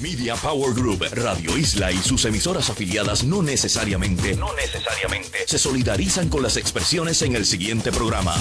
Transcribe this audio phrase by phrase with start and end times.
[0.00, 6.28] Media Power Group, Radio Isla y sus emisoras afiliadas no necesariamente, no necesariamente se solidarizan
[6.28, 8.36] con las expresiones en el siguiente programa.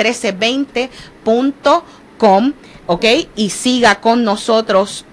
[1.25, 2.53] 1320.com,
[2.87, 3.05] ¿ok?
[3.35, 5.05] Y siga con nosotros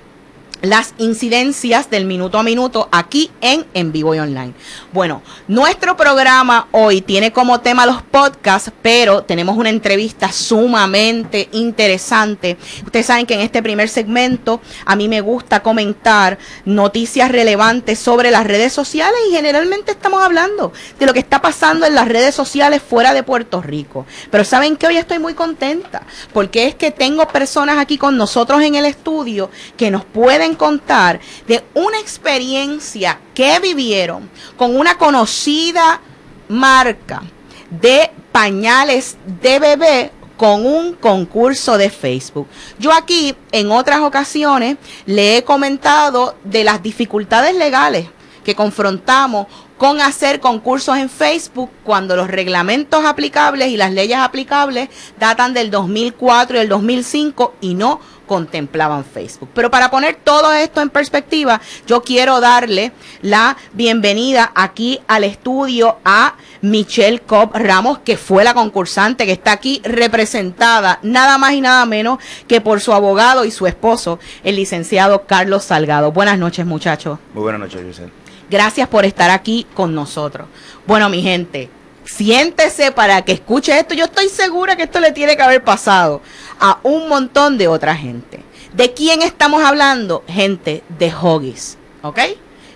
[0.63, 4.53] las incidencias del minuto a minuto aquí en En Vivo y Online.
[4.93, 12.59] Bueno, nuestro programa hoy tiene como tema los podcasts, pero tenemos una entrevista sumamente interesante.
[12.85, 18.31] Ustedes saben que en este primer segmento a mí me gusta comentar noticias relevantes sobre
[18.31, 22.35] las redes sociales y generalmente estamos hablando de lo que está pasando en las redes
[22.35, 24.07] sociales fuera de Puerto Rico.
[24.31, 28.63] Pero saben que hoy estoy muy contenta porque es que tengo personas aquí con nosotros
[28.63, 36.01] en el estudio que nos pueden contar de una experiencia que vivieron con una conocida
[36.49, 37.23] marca
[37.71, 42.49] de pañales de bebé con un concurso de Facebook.
[42.79, 48.07] Yo aquí en otras ocasiones le he comentado de las dificultades legales
[48.43, 54.89] que confrontamos con hacer concursos en Facebook cuando los reglamentos aplicables y las leyes aplicables
[55.19, 58.01] datan del 2004 y el 2005 y no
[58.31, 59.49] contemplaban Facebook.
[59.55, 62.93] Pero para poner todo esto en perspectiva, yo quiero darle
[63.23, 69.51] la bienvenida aquí al estudio a Michelle Cobb Ramos, que fue la concursante que está
[69.51, 74.55] aquí representada nada más y nada menos que por su abogado y su esposo, el
[74.55, 76.13] licenciado Carlos Salgado.
[76.13, 77.19] Buenas noches, muchachos.
[77.35, 78.13] Muy buenas noches, Giselle.
[78.49, 80.47] Gracias por estar aquí con nosotros.
[80.87, 81.69] Bueno, mi gente,
[82.05, 83.95] siéntese para que escuche esto.
[83.95, 86.21] Yo estoy segura que esto le tiene que haber pasado
[86.59, 88.43] a un montón de otra gente.
[88.75, 90.23] ¿De quién estamos hablando?
[90.29, 92.19] Gente de Hoggies, ¿ok?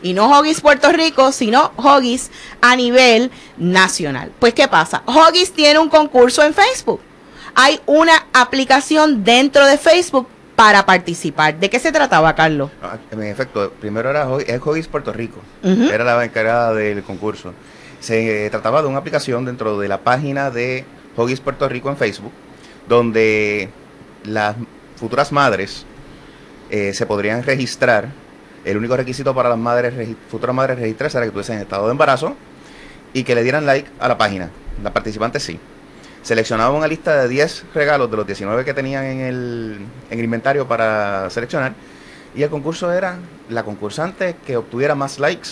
[0.03, 2.31] Y no Hoggies Puerto Rico, sino Hoggies
[2.61, 4.33] a nivel nacional.
[4.39, 5.03] Pues, ¿qué pasa?
[5.07, 7.01] Hoggies tiene un concurso en Facebook.
[7.55, 11.59] Hay una aplicación dentro de Facebook para participar.
[11.59, 12.71] ¿De qué se trataba, Carlos?
[12.83, 15.41] Ah, en efecto, primero era Hoggies Puerto Rico.
[15.63, 17.55] Era la encargada del concurso.
[18.05, 20.85] Se trataba de una aplicación dentro de la página de
[21.17, 22.33] Hoggies Puerto Rico en Facebook
[22.87, 23.71] donde
[24.25, 24.57] las
[24.97, 25.87] futuras madres
[26.69, 28.11] eh, se podrían registrar.
[28.67, 29.95] El único requisito para las madres
[30.31, 32.37] futuras madres registrarse era que tuviesen estado de embarazo
[33.15, 34.51] y que le dieran like a la página.
[34.83, 35.59] Las participantes sí.
[36.21, 39.79] Seleccionaban una lista de 10 regalos de los 19 que tenían en el,
[40.11, 41.73] en el inventario para seleccionar.
[42.35, 43.17] Y el concurso era
[43.49, 45.49] la concursante que obtuviera más likes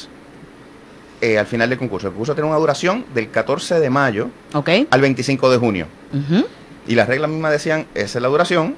[1.23, 2.09] eh, al final del concurso.
[2.09, 4.29] El concurso tiene una duración del 14 de mayo
[4.91, 5.87] al 25 de junio.
[6.87, 8.75] Y las reglas mismas decían, esa es la duración.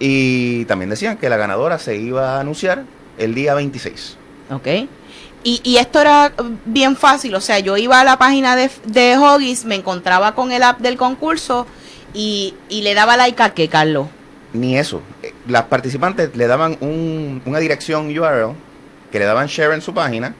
[0.00, 2.84] Y también decían que la ganadora se iba a anunciar
[3.18, 4.16] el día 26.
[4.50, 4.66] Ok.
[5.44, 6.32] Y, y esto era
[6.64, 10.50] bien fácil, o sea, yo iba a la página de, de Hoggies, me encontraba con
[10.50, 11.64] el app del concurso
[12.12, 14.08] y, y le daba like a qué, Carlos.
[14.52, 15.00] Ni eso.
[15.22, 18.54] Eh, las participantes le daban un, una dirección URL
[19.10, 20.34] que le daban share en su página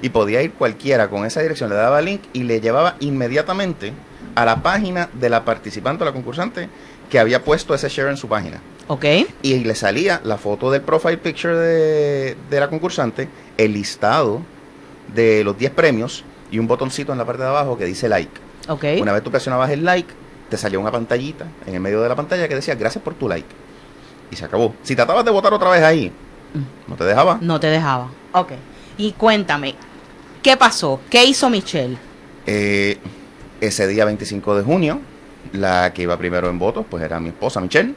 [0.00, 3.92] y podía ir cualquiera con esa dirección, le daba link y le llevaba inmediatamente
[4.34, 6.68] a la página de la participante o la concursante
[7.10, 8.60] que había puesto ese share en su página.
[8.88, 9.04] Ok.
[9.42, 14.42] Y le salía la foto del profile picture de, la concursante, el listado
[15.14, 18.32] de los 10 premios y un botoncito en la parte de abajo que dice like.
[18.68, 18.84] Ok.
[19.00, 20.12] Una vez tú presionabas el like,
[20.48, 23.28] te salía una pantallita en el medio de la pantalla que decía gracias por tu
[23.28, 23.48] like.
[24.30, 24.74] Y se acabó.
[24.82, 26.12] Si tratabas de votar otra vez ahí.
[26.86, 27.38] No te dejaba.
[27.40, 28.08] No te dejaba.
[28.32, 28.52] Ok.
[28.98, 29.74] Y cuéntame,
[30.42, 31.00] ¿qué pasó?
[31.10, 31.96] ¿Qué hizo Michelle?
[32.46, 32.98] Eh,
[33.60, 35.00] ese día 25 de junio,
[35.52, 37.94] la que iba primero en votos, pues era mi esposa Michelle.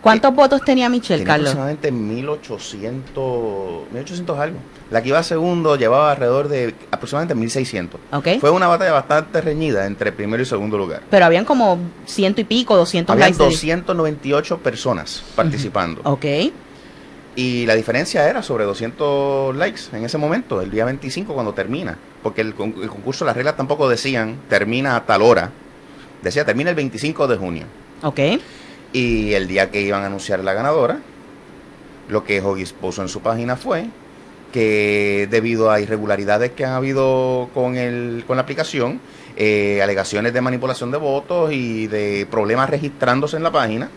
[0.00, 1.48] ¿Cuántos votos tenía Michelle, Tenía Carlos?
[1.50, 4.58] aproximadamente 1800, 1800 algo.
[4.90, 8.00] La que iba segundo llevaba alrededor de aproximadamente 1600.
[8.12, 8.28] Ok.
[8.40, 11.02] Fue una batalla bastante reñida entre primero y segundo lugar.
[11.10, 13.38] Pero habían como ciento y pico, 200 Habían likes.
[13.42, 16.00] de- 298 personas participando.
[16.04, 16.24] Ok.
[17.38, 21.96] Y la diferencia era sobre 200 likes en ese momento, el día 25 cuando termina.
[22.20, 25.52] Porque el, el concurso, las reglas tampoco decían termina a tal hora.
[26.20, 27.66] Decía termina el 25 de junio.
[28.02, 28.18] Ok.
[28.92, 30.98] Y el día que iban a anunciar la ganadora,
[32.08, 33.86] lo que Hoggies puso en su página fue
[34.52, 39.00] que debido a irregularidades que han habido con, el, con la aplicación,
[39.36, 43.90] eh, alegaciones de manipulación de votos y de problemas registrándose en la página,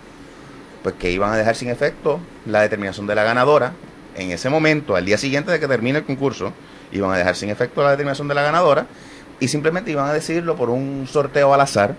[0.83, 3.73] pues que iban a dejar sin efecto la determinación de la ganadora.
[4.15, 6.53] En ese momento, al día siguiente de que termine el concurso,
[6.91, 8.87] iban a dejar sin efecto la determinación de la ganadora
[9.39, 11.95] y simplemente iban a decidirlo por un sorteo al azar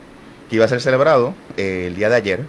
[0.50, 2.40] que iba a ser celebrado eh, el día de ayer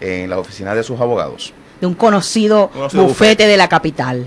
[0.00, 1.54] en la oficina de sus abogados.
[1.80, 3.46] De un conocido, Conocido bufete, bufete.
[3.46, 4.26] de la capital.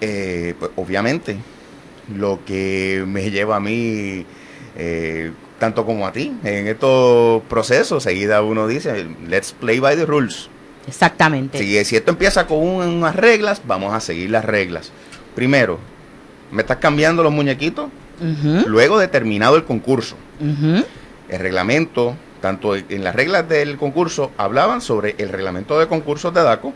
[0.00, 1.36] Eh, pues, obviamente,
[2.14, 4.26] lo que me lleva a mí,
[4.76, 10.04] eh, tanto como a ti, en estos procesos, seguida uno dice, let's play by the
[10.04, 10.50] rules.
[10.86, 11.58] Exactamente.
[11.58, 14.90] Si, si esto empieza con un- unas reglas, vamos a seguir las reglas.
[15.34, 15.78] Primero,
[16.50, 17.88] me estás cambiando los muñequitos
[18.66, 20.16] luego de terminado el concurso.
[21.28, 26.42] El reglamento, tanto en las reglas del concurso, hablaban sobre el reglamento de concursos de
[26.42, 26.72] DACO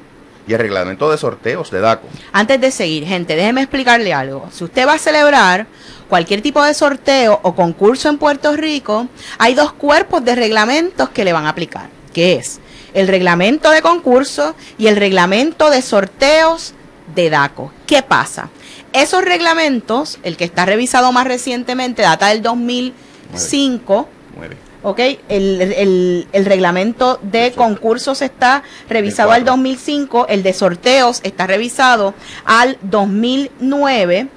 [0.48, 2.08] y el reglamento de sorteos de DACO.
[2.32, 4.48] Antes de seguir, gente, déjeme explicarle algo.
[4.50, 5.66] Si usted va a celebrar
[6.08, 9.06] cualquier tipo de sorteo o concurso en Puerto Rico,
[9.38, 12.60] hay dos cuerpos de reglamentos que le van a aplicar, que es
[12.98, 16.74] el reglamento de concurso y el reglamento de sorteos
[17.14, 17.72] de DACO.
[17.86, 18.50] ¿Qué pasa?
[18.92, 24.56] Esos reglamentos, el que está revisado más recientemente, data del 2005, Nueve.
[24.82, 24.98] ¿ok?
[25.28, 29.52] El, el- el reglamento de concursos está revisado al cuatro.
[29.54, 34.28] 2005, el de sorteos está revisado al 2009,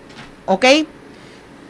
[0.45, 0.65] ¿ok?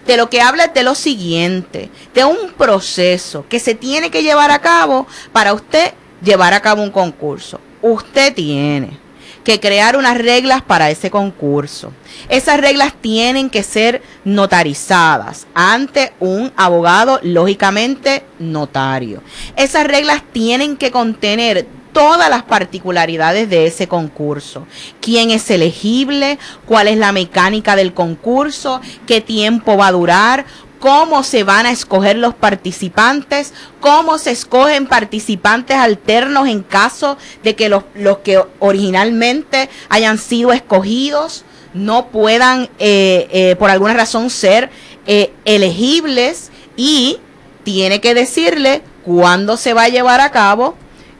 [0.08, 4.24] De lo que habla es de lo siguiente, de un proceso que se tiene que
[4.24, 7.60] llevar a cabo para usted llevar a cabo un concurso.
[7.82, 9.00] Usted tiene
[9.44, 11.92] que crear unas reglas para ese concurso.
[12.30, 19.22] Esas reglas tienen que ser notarizadas ante un abogado, lógicamente notario.
[19.56, 24.66] Esas reglas tienen que contener todas las particularidades de ese concurso.
[25.02, 26.40] ¿Quién es elegible?
[26.66, 28.80] ¿Cuál es la mecánica del concurso?
[29.08, 30.46] ¿Qué tiempo va a durar?
[30.81, 37.56] Cómo se van a escoger los participantes, cómo se escogen participantes alternos en caso de
[37.56, 41.45] que los, los que originalmente hayan sido escogidos
[41.75, 44.72] no puedan eh, eh, por alguna razón ser
[45.06, 47.19] eh, elegibles y
[47.63, 50.75] tiene que decirle cuándo se va a llevar a cabo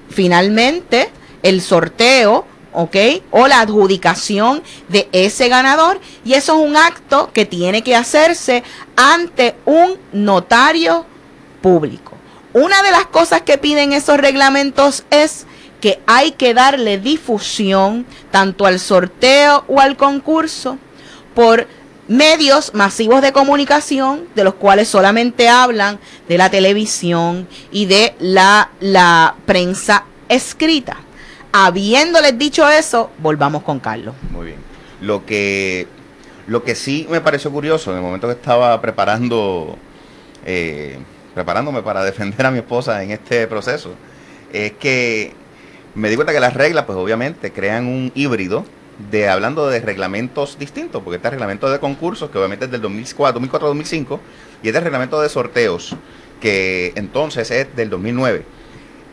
[0.09, 1.09] finalmente
[1.43, 2.95] el sorteo, ¿ok?
[3.31, 6.00] O la adjudicación de ese ganador.
[6.23, 8.63] Y eso es un acto que tiene que hacerse
[8.95, 11.06] ante un notario
[11.62, 12.13] público.
[12.53, 15.45] Una de las cosas que piden esos reglamentos es
[15.79, 20.77] que hay que darle difusión tanto al sorteo o al concurso
[21.33, 21.67] por
[22.07, 28.69] medios masivos de comunicación, de los cuales solamente hablan de la televisión y de la,
[28.81, 30.98] la prensa escrita.
[31.53, 34.15] Habiéndoles dicho eso, volvamos con Carlos.
[34.31, 34.58] Muy bien.
[35.01, 35.88] Lo que,
[36.48, 39.77] lo que sí me pareció curioso en el momento que estaba preparando,
[40.46, 40.98] eh,
[41.34, 43.93] preparándome para defender a mi esposa en este proceso,
[44.53, 45.34] es que
[45.93, 48.63] me di cuenta que las reglas, pues obviamente, crean un híbrido
[49.10, 53.41] de hablando de reglamentos distintos, porque este reglamento de concursos, que obviamente es del 2004,
[53.41, 54.20] 2004-2005,
[54.63, 55.96] y este reglamento de sorteos,
[56.39, 58.46] que entonces es del 2009.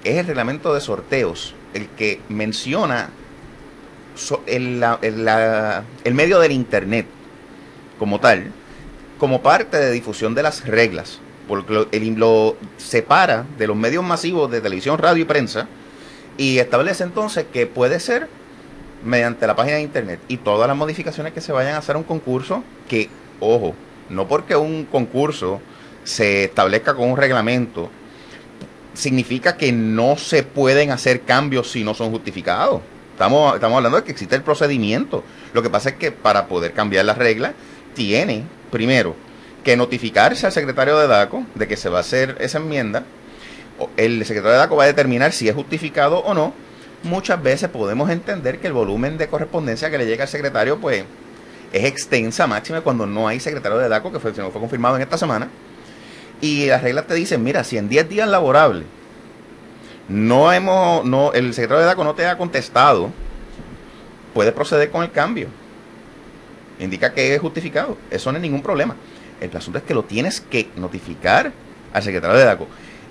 [0.05, 3.11] Es el reglamento de sorteos el que menciona
[4.47, 4.99] el, la-
[6.05, 7.07] el- medio del Internet
[7.99, 8.51] como tal,
[9.19, 14.51] como parte de difusión de las reglas, porque lo, lo separa de los medios masivos
[14.51, 15.69] de televisión, radio y prensa,
[16.37, 18.29] y establece entonces que puede ser
[19.05, 21.99] mediante la página de Internet y todas las modificaciones que se vayan a hacer a
[21.99, 23.09] un concurso, que,
[23.41, 23.75] ojo,
[24.09, 25.61] no porque un concurso
[26.05, 27.91] se establezca con un reglamento,
[28.99, 32.83] significa que no se pueden hacer cambios si no son justificados.
[33.13, 35.25] Estamos, estamos hablando de que existe el procedimiento.
[35.53, 37.53] Lo que pasa es que para poder cambiar las reglas,
[37.95, 39.15] tiene, primero,
[39.65, 43.05] que notificarse al secretario de DACO de que se va a hacer esa enmienda.
[43.97, 46.53] El secretario de DACO va a determinar si es justificado o no.
[47.05, 51.05] Muchas veces podemos entender que el volumen de correspondencia que le llega al secretario, pues,
[51.73, 55.17] es extensa, máxima cuando no hay secretario de DACO, que fue, fue confirmado en esta
[55.19, 55.49] semana.
[56.41, 58.87] Y las reglas te dicen, mira, si en 10 días laborables
[60.09, 63.11] no hemos, no, el secretario de DACO no te ha contestado,
[64.35, 65.49] puedes proceder con el cambio.
[66.79, 67.99] Indica que es justificado.
[68.11, 68.95] Eso no es ningún problema.
[69.41, 71.53] El asunto es que lo tienes que notificar
[71.93, 72.69] al secretario de DACO.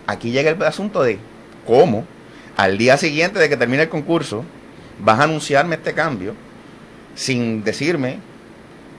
[0.08, 1.20] Aquí llega el asunto de
[1.66, 2.06] cómo
[2.56, 4.44] al día siguiente de que termine el concurso
[5.00, 6.34] vas a anunciarme este cambio
[7.14, 8.20] sin decirme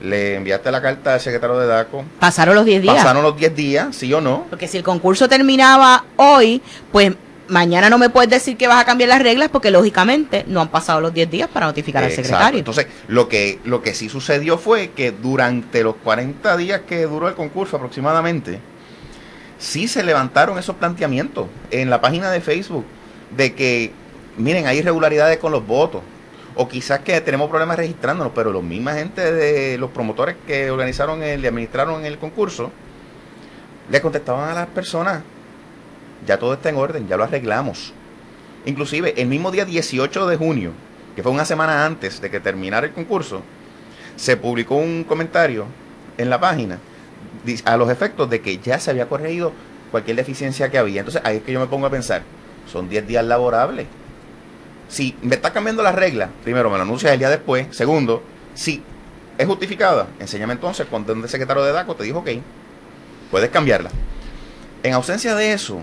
[0.01, 2.05] le enviaste la carta al secretario de DACO.
[2.21, 2.97] Pasaron los 10 días.
[2.97, 4.47] Pasaron los 10 días, sí o no.
[4.49, 6.63] Porque si el concurso terminaba hoy,
[6.93, 7.13] pues
[7.49, 10.69] mañana no me puedes decir que vas a cambiar las reglas porque lógicamente no han
[10.69, 12.59] pasado los 10 días para notificar al secretario.
[12.59, 17.29] Entonces, lo que, lo que sí sucedió fue que durante los 40 días que duró
[17.29, 18.61] el concurso aproximadamente,
[19.59, 22.85] sí se levantaron esos planteamientos en la página de Facebook
[23.37, 23.93] de que,
[24.37, 26.03] miren, hay irregularidades con los votos.
[26.61, 31.23] O quizás que tenemos problemas registrándonos, pero los misma gente de los promotores que organizaron
[31.23, 32.73] el, y administraron el concurso,
[33.89, 35.23] le contestaban a las personas
[36.27, 37.93] ya todo está en orden, ya lo arreglamos.
[38.67, 40.73] Inclusive el mismo día 18 de junio,
[41.15, 43.43] que fue una semana antes de que terminara el concurso,
[44.17, 45.67] se publicó un comentario
[46.17, 46.79] en la página
[47.65, 49.53] a los efectos de que ya se había corregido
[49.93, 51.01] cualquier deficiencia que había.
[51.01, 52.23] Entonces ahí es que yo me pongo a pensar,
[52.71, 53.87] son 10 días laborables.
[54.89, 57.67] Si me está cambiando la regla, primero me lo anuncias el día después.
[57.71, 58.23] Segundo,
[58.55, 58.83] si
[59.37, 62.31] es justificada, enséñame entonces cuando el secretario de DACO te dijo ok,
[63.31, 63.91] puedes cambiarla.
[64.83, 65.83] En ausencia de eso,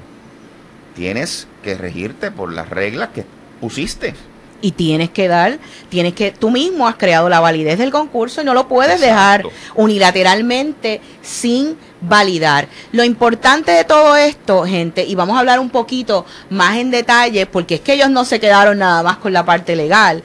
[0.96, 3.26] tienes que regirte por las reglas que
[3.62, 4.14] pusiste.
[4.62, 5.60] Y tienes que dar,
[5.90, 9.44] tienes que, tú mismo has creado la validez del concurso y no lo puedes dejar
[9.76, 12.68] unilateralmente sin validar.
[12.92, 17.46] Lo importante de todo esto, gente, y vamos a hablar un poquito más en detalle,
[17.46, 20.24] porque es que ellos no se quedaron nada más con la parte legal.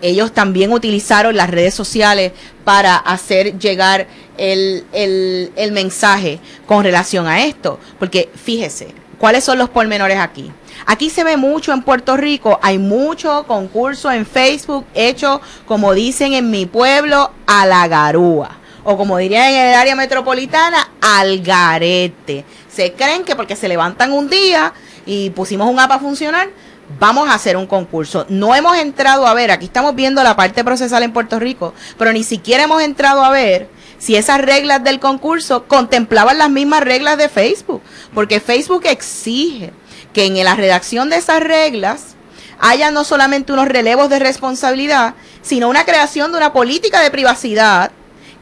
[0.00, 2.32] Ellos también utilizaron las redes sociales
[2.64, 7.78] para hacer llegar el, el, el mensaje con relación a esto.
[7.98, 10.50] Porque fíjese, ¿Cuáles son los pormenores aquí?
[10.84, 16.32] Aquí se ve mucho en Puerto Rico, hay mucho concurso en Facebook hecho, como dicen
[16.32, 18.58] en mi pueblo, a la garúa.
[18.82, 22.44] O como dirían en el área metropolitana, al garete.
[22.68, 24.72] Se creen que porque se levantan un día
[25.06, 26.48] y pusimos un app a funcionar,
[26.98, 28.26] vamos a hacer un concurso.
[28.28, 32.12] No hemos entrado a ver, aquí estamos viendo la parte procesal en Puerto Rico, pero
[32.12, 33.68] ni siquiera hemos entrado a ver
[34.02, 37.82] si esas reglas del concurso contemplaban las mismas reglas de Facebook,
[38.12, 39.72] porque Facebook exige
[40.12, 42.16] que en la redacción de esas reglas
[42.58, 47.92] haya no solamente unos relevos de responsabilidad, sino una creación de una política de privacidad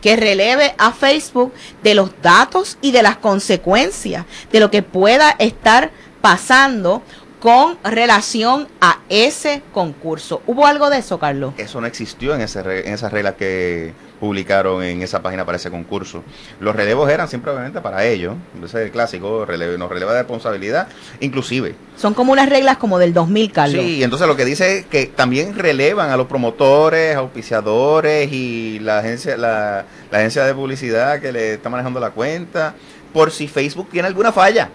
[0.01, 1.53] que releve a Facebook
[1.83, 5.91] de los datos y de las consecuencias de lo que pueda estar
[6.23, 7.03] pasando
[7.39, 10.41] con relación a ese concurso.
[10.47, 11.53] ¿Hubo algo de eso, Carlos?
[11.59, 15.71] Eso no existió en, ese, en esas reglas que publicaron en esa página para ese
[15.71, 16.23] concurso.
[16.61, 20.19] Los relevos eran siempre obviamente para ellos, ese es el clásico, relevo, nos releva de
[20.19, 20.89] responsabilidad,
[21.21, 21.75] inclusive.
[21.97, 23.83] Son como unas reglas como del 2000, Carlos.
[23.83, 28.99] Sí, entonces lo que dice es que también relevan a los promotores, auspiciadores y la
[28.99, 32.75] agencia, la, agencia de publicidad que le está manejando la cuenta,
[33.15, 34.71] por si Facebook tiene alguna falla.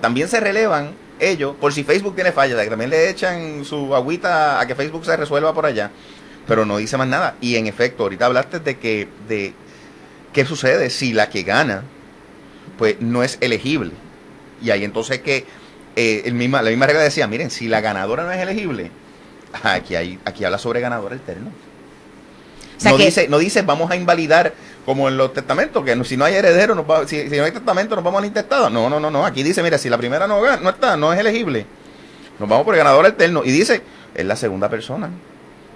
[0.00, 4.58] también se relevan ellos por si Facebook tiene falla, que también le echan su agüita
[4.58, 5.90] a que Facebook se resuelva por allá
[6.46, 7.36] pero no dice más nada.
[7.40, 9.54] Y en efecto, ahorita hablaste de que, de
[10.32, 11.84] qué sucede si la que gana,
[12.78, 13.92] pues no es elegible.
[14.62, 15.46] Y ahí entonces que
[15.96, 18.90] eh, el misma, la misma regla decía, miren, si la ganadora no es elegible,
[19.62, 21.50] aquí, hay, aquí habla sobre ganador alterno.
[22.84, 24.54] no, dice, no dice vamos a invalidar
[24.84, 26.74] como en los testamentos, que si no hay heredero,
[27.06, 28.70] si, no hay testamento, nos vamos al intestado.
[28.70, 29.24] No, no, no, no.
[29.24, 31.66] Aquí dice, mira, si la primera no, no está, no es elegible,
[32.38, 33.42] nos vamos por el ganador alterno.
[33.44, 33.82] Y dice,
[34.14, 35.10] es la segunda persona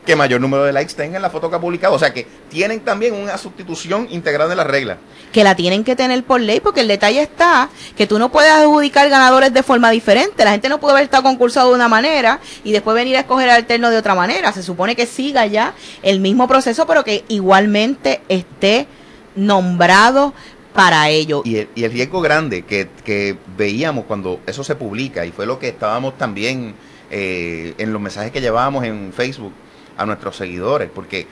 [0.05, 1.95] que mayor número de likes tenga en la foto que ha publicado.
[1.95, 4.99] O sea que tienen también una sustitución integrada en la regla.
[5.33, 8.51] Que la tienen que tener por ley, porque el detalle está que tú no puedes
[8.51, 10.45] adjudicar ganadores de forma diferente.
[10.45, 13.49] La gente no puede haber estado concursado de una manera y después venir a escoger
[13.51, 14.53] al alterno de otra manera.
[14.53, 18.87] Se supone que siga ya el mismo proceso, pero que igualmente esté
[19.35, 20.35] nombrado
[20.75, 21.43] para ello.
[21.45, 25.47] Y el, y el riesgo grande que, que veíamos cuando eso se publica, y fue
[25.47, 26.75] lo que estábamos también
[27.11, 29.53] eh, en los mensajes que llevábamos en Facebook,
[29.97, 31.27] a nuestros seguidores, porque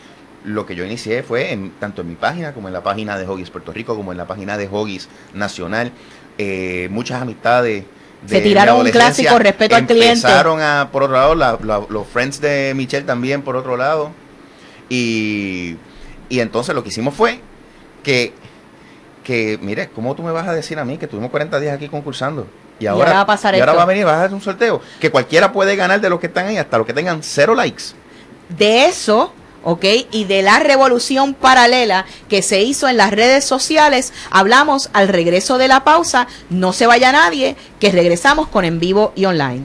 [0.45, 3.26] lo que yo inicié fue en, tanto en mi página como en la página de
[3.26, 5.92] Hoggies Puerto Rico, como en la página de Hoggies Nacional,
[6.38, 7.85] eh, muchas amistades.
[8.23, 10.26] De Se tiraron un clásico respeto al cliente.
[10.26, 14.12] Empezaron a, por otro lado, los friends de Michelle también por otro lado.
[14.88, 15.76] Y,
[16.28, 17.40] y entonces lo que hicimos fue
[18.02, 18.33] que,
[19.25, 21.88] que, mire, ¿cómo tú me vas a decir a mí que tuvimos 40 días aquí
[21.88, 22.47] concursando?
[22.78, 24.81] Y ahora, va a pasar y ahora va a venir, va a hacer un sorteo.
[25.00, 27.95] Que cualquiera puede ganar de los que están ahí, hasta los que tengan cero likes.
[28.56, 29.32] De eso
[29.64, 29.85] ¿ok?
[30.11, 35.59] Y de la revolución paralela que se hizo en las redes sociales, hablamos al regreso
[35.59, 36.26] de la pausa.
[36.50, 39.64] No se vaya nadie, que regresamos con en vivo y online.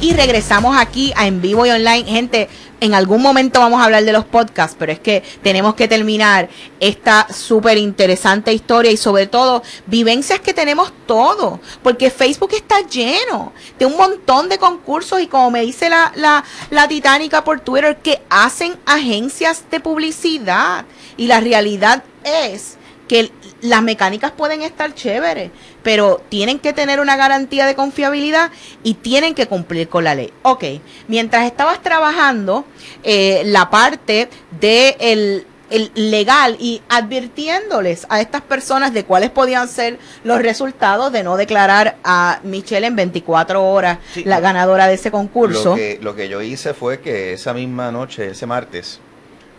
[0.00, 2.04] Y regresamos aquí a en vivo y online.
[2.04, 2.48] Gente,
[2.82, 6.48] en algún momento vamos a hablar de los podcasts, pero es que tenemos que terminar
[6.80, 13.52] esta súper interesante historia y sobre todo vivencias que tenemos todos, porque Facebook está lleno
[13.78, 17.98] de un montón de concursos y como me dice la, la, la titánica por Twitter,
[17.98, 20.84] que hacen agencias de publicidad.
[21.16, 23.30] Y la realidad es que
[23.62, 25.50] las mecánicas pueden estar chéveres,
[25.82, 28.50] pero tienen que tener una garantía de confiabilidad
[28.82, 30.32] y tienen que cumplir con la ley.
[30.42, 30.64] Ok,
[31.08, 32.66] mientras estabas trabajando
[33.04, 34.28] eh, la parte
[34.60, 35.46] de el,
[35.94, 41.96] legal y advirtiéndoles a estas personas de cuáles podían ser los resultados de no declarar
[42.04, 45.70] a Michelle en 24 horas la ganadora de ese concurso.
[45.70, 49.00] Lo que, lo que, yo hice fue que esa misma noche, ese martes,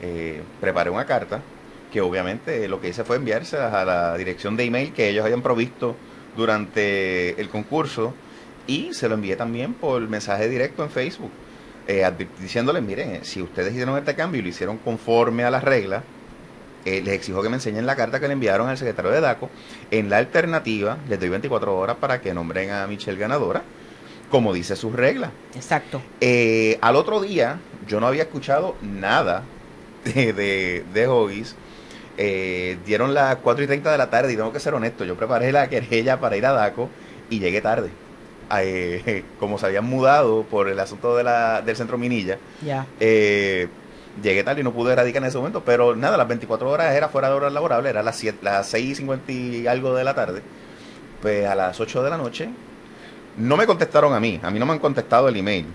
[0.03, 1.41] eh, preparé una carta
[1.93, 5.43] que obviamente lo que hice fue enviarse a la dirección de email que ellos habían
[5.43, 5.95] provisto
[6.35, 8.15] durante el concurso
[8.65, 11.29] y se lo envié también por mensaje directo en Facebook,
[11.87, 12.09] eh,
[12.41, 16.01] diciéndoles, miren, si ustedes hicieron este cambio y lo hicieron conforme a las reglas,
[16.83, 19.51] eh, les exijo que me enseñen la carta que le enviaron al secretario de DACO.
[19.91, 23.61] En la alternativa, les doy 24 horas para que nombren a Michelle ganadora,
[24.31, 25.29] como dice sus reglas.
[25.53, 26.01] Exacto.
[26.21, 29.43] Eh, al otro día, yo no había escuchado nada
[30.03, 31.55] de, de, de Hoggies
[32.17, 35.15] eh, dieron las 4 y 30 de la tarde y tengo que ser honesto, yo
[35.15, 36.89] preparé la querella para ir a DACO
[37.29, 37.89] y llegué tarde.
[38.59, 42.37] Eh, como se habían mudado por el asunto de la, del centro Minilla,
[42.99, 43.67] eh,
[44.21, 47.09] llegué tarde y no pude erradicar en ese momento, pero nada, las 24 horas era
[47.09, 50.13] fuera de horas laborables, era las, 7, las 6 y 50 y algo de la
[50.13, 50.41] tarde.
[51.21, 52.49] Pues a las 8 de la noche
[53.37, 55.65] no me contestaron a mí, a mí no me han contestado el email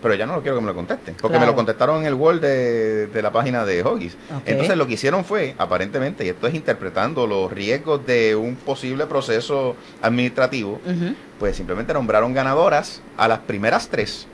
[0.00, 2.14] pero ya no lo quiero que me lo contesten, porque me lo contestaron en el
[2.14, 4.16] Word de, la página de Hoggies.
[4.46, 9.06] Entonces lo que hicieron fue, aparentemente, y esto es interpretando los riesgos de un posible
[9.06, 10.80] proceso administrativo,
[11.38, 14.26] pues simplemente nombraron ganadoras a las primeras tres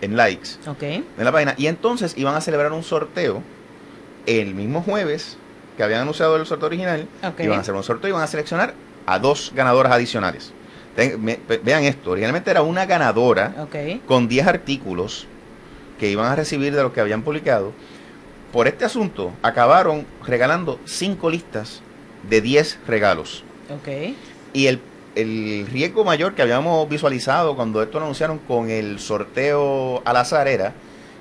[0.00, 0.50] en likes
[0.82, 3.42] en la página, y entonces iban a celebrar un sorteo
[4.26, 5.36] el mismo jueves
[5.76, 8.74] que habían anunciado el sorteo original, iban a hacer un sorteo y iban a seleccionar
[9.06, 10.52] a dos ganadoras adicionales
[11.62, 13.54] vean esto, originalmente era una ganadora
[14.06, 15.26] con 10 artículos
[15.98, 17.72] que iban a recibir de los que habían publicado.
[18.52, 21.82] Por este asunto acabaron regalando 5 listas
[22.28, 23.44] de 10 regalos.
[24.52, 24.80] Y el,
[25.14, 30.48] el riesgo mayor que habíamos visualizado cuando esto lo anunciaron con el sorteo al azar
[30.48, 30.72] era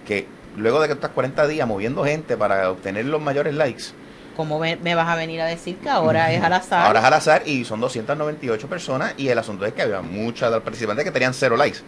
[0.08, 0.26] que
[0.58, 3.84] luego de que estás 40 días moviendo gente para obtener los mayores likes,
[4.40, 6.86] ¿Cómo me, vas a venir a decir que ahora es al azar?
[6.86, 10.50] Ahora es al azar y son 298 personas y el asunto es que había muchas
[10.50, 11.80] de los participantes que tenían cero likes.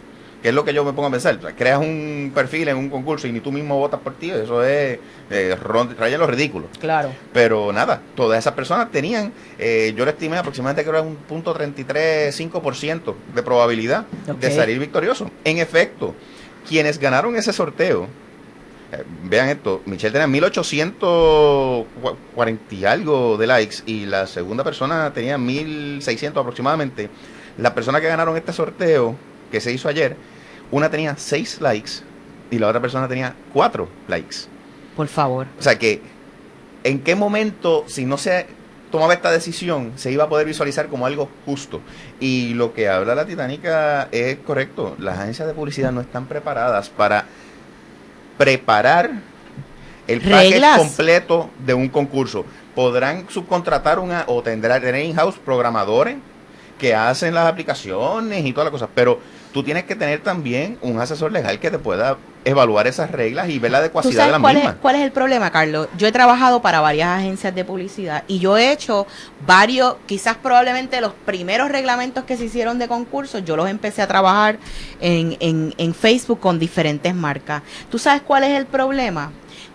[0.42, 1.38] Que es lo que yo me pongo a pensar.
[1.56, 4.30] creas un perfil en un concurso y ni tú mismo votas por ti.
[4.30, 4.98] Eso es
[5.30, 5.56] eh,
[5.98, 6.66] raya lo ridículo.
[6.78, 7.08] Claro.
[7.32, 11.54] Pero nada, todas esas personas tenían, eh, yo le estimé aproximadamente que era un punto
[11.54, 14.04] 33,5% de probabilidad
[14.38, 15.30] de salir victorioso.
[15.44, 16.14] En efecto,
[16.68, 18.08] quienes ganaron ese sorteo
[19.24, 26.40] vean esto, Michelle tenía 1840 y algo de likes y la segunda persona tenía 1600
[26.40, 27.08] aproximadamente.
[27.58, 29.14] Las personas que ganaron este sorteo
[29.50, 30.16] que se hizo ayer,
[30.70, 31.90] una tenía 6 likes
[32.50, 34.36] y la otra persona tenía 4 likes.
[34.96, 35.46] Por favor.
[35.58, 36.00] O sea que,
[36.84, 38.46] ¿en qué momento, si no se
[38.90, 41.80] tomaba esta decisión, se iba a poder visualizar como algo justo?
[42.20, 44.96] Y lo que habla la Titánica es correcto.
[44.98, 47.24] Las agencias de publicidad no están preparadas para
[48.36, 49.10] preparar
[50.06, 52.44] el paquete completo de un concurso.
[52.74, 56.16] Podrán subcontratar una o tendrán in-house programadores
[56.78, 59.20] que hacen las aplicaciones y todas las cosas, pero
[59.52, 63.58] tú tienes que tener también un asesor legal que te pueda evaluar esas reglas y
[63.58, 64.70] ver la adecuacidad de la cuál misma.
[64.70, 65.88] Es, ¿Cuál es el problema, Carlos?
[65.96, 69.06] Yo he trabajado para varias agencias de publicidad y yo he hecho
[69.46, 74.08] varios, quizás probablemente los primeros reglamentos que se hicieron de concursos, yo los empecé a
[74.08, 74.58] trabajar
[75.00, 77.62] en, en, en Facebook con diferentes marcas.
[77.90, 79.30] ¿Tú sabes cuál es el problema?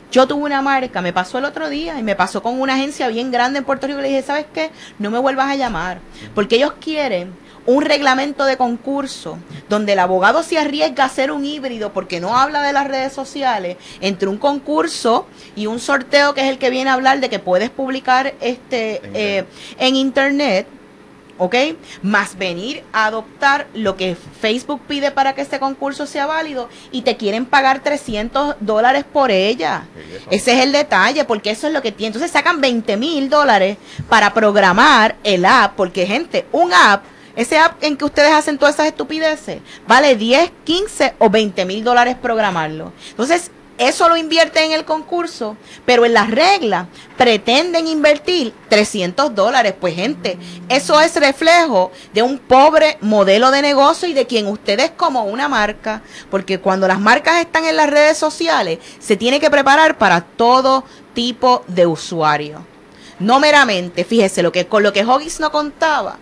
[0.09, 3.09] Yo tuve una marca, me pasó el otro día y me pasó con una agencia
[3.09, 4.71] bien grande en Puerto Rico y le dije, ¿sabes qué?
[4.99, 5.99] No me vuelvas a llamar,
[6.33, 7.33] porque ellos quieren
[7.67, 9.37] un reglamento de concurso
[9.69, 13.13] donde el abogado se arriesga a hacer un híbrido porque no habla de las redes
[13.13, 17.29] sociales entre un concurso y un sorteo que es el que viene a hablar de
[17.29, 19.43] que puedes publicar este eh,
[19.77, 20.65] en internet
[21.37, 21.55] ¿ok?
[22.01, 27.01] Más venir a adoptar lo que Facebook pide para que este concurso sea válido y
[27.01, 29.83] te quieren pagar 300 dólares por ella.
[30.31, 32.07] Ese es el detalle, porque eso es lo que tiene.
[32.07, 33.77] Entonces sacan 20 mil dólares
[34.09, 37.03] para programar el app, porque gente, un app
[37.37, 41.83] Ese app en que ustedes hacen todas esas estupideces vale 10, 15 o 20 mil
[41.83, 42.91] dólares programarlo.
[43.11, 49.75] Entonces, eso lo invierten en el concurso, pero en las reglas pretenden invertir 300 dólares.
[49.79, 54.89] Pues gente, eso es reflejo de un pobre modelo de negocio y de quien ustedes
[54.89, 59.51] como una marca, porque cuando las marcas están en las redes sociales, se tiene que
[59.51, 62.65] preparar para todo tipo de usuario.
[63.19, 66.17] No meramente, fíjese, lo que, con lo que Hoggis no contaba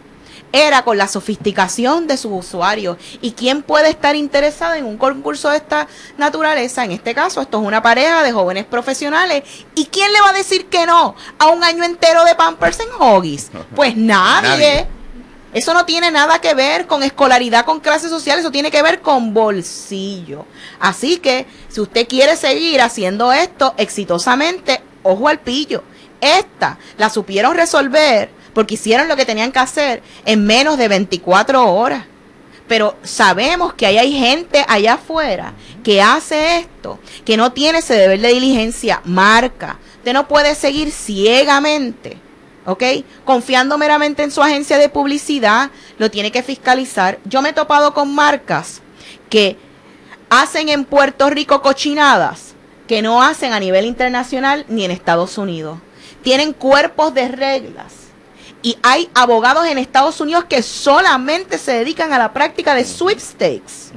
[0.51, 2.97] era con la sofisticación de sus usuarios.
[3.21, 6.83] ¿Y quién puede estar interesado en un concurso de esta naturaleza?
[6.83, 9.43] En este caso, esto es una pareja de jóvenes profesionales.
[9.75, 12.87] ¿Y quién le va a decir que no a un año entero de Pampers en
[12.99, 13.51] Hoggies?
[13.75, 14.87] Pues nadie.
[15.53, 18.99] Eso no tiene nada que ver con escolaridad, con clases sociales, eso tiene que ver
[18.99, 20.45] con bolsillo.
[20.81, 25.81] Así que, si usted quiere seguir haciendo esto exitosamente, ojo al pillo.
[26.19, 31.71] Esta la supieron resolver porque hicieron lo que tenían que hacer en menos de 24
[31.71, 32.05] horas.
[32.67, 37.93] Pero sabemos que ahí hay gente allá afuera que hace esto, que no tiene ese
[37.93, 39.77] deber de diligencia, marca.
[39.97, 42.17] Usted no puede seguir ciegamente,
[42.65, 42.83] ¿ok?
[43.23, 47.19] Confiando meramente en su agencia de publicidad, lo tiene que fiscalizar.
[47.25, 48.81] Yo me he topado con marcas
[49.29, 49.57] que
[50.29, 52.55] hacen en Puerto Rico cochinadas
[52.87, 55.77] que no hacen a nivel internacional ni en Estados Unidos.
[56.23, 58.04] Tienen cuerpos de reglas
[58.65, 63.93] y hay abogados en Estados Unidos que solamente se dedican a la práctica de sweepstakes.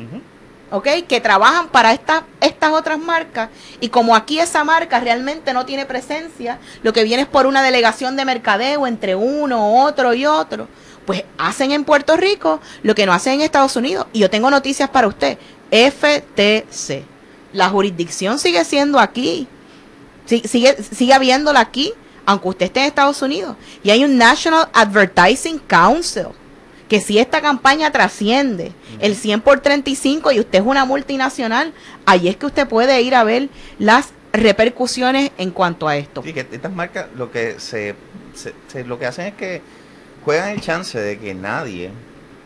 [0.70, 0.86] ¿Ok?
[1.08, 3.48] Que trabajan para estas estas otras marcas.
[3.80, 7.62] Y como aquí esa marca realmente no tiene presencia, lo que viene es por una
[7.62, 10.68] delegación de mercadeo entre uno, otro y otro.
[11.06, 14.06] Pues hacen en Puerto Rico lo que no hacen en Estados Unidos.
[14.12, 15.38] Y yo tengo noticias para usted.
[15.70, 17.04] FTC.
[17.54, 19.48] La jurisdicción sigue siendo aquí.
[20.26, 21.94] Sigue, sigue habiéndola aquí
[22.28, 23.56] aunque usted esté en Estados Unidos.
[23.82, 26.26] Y hay un National Advertising Council,
[26.86, 31.72] que si esta campaña trasciende el 100 por 35 y usted es una multinacional,
[32.04, 36.22] ahí es que usted puede ir a ver las repercusiones en cuanto a esto.
[36.22, 37.94] Sí, que estas marcas lo que se,
[38.84, 39.62] lo que hacen es que
[40.22, 41.92] juegan el chance de que nadie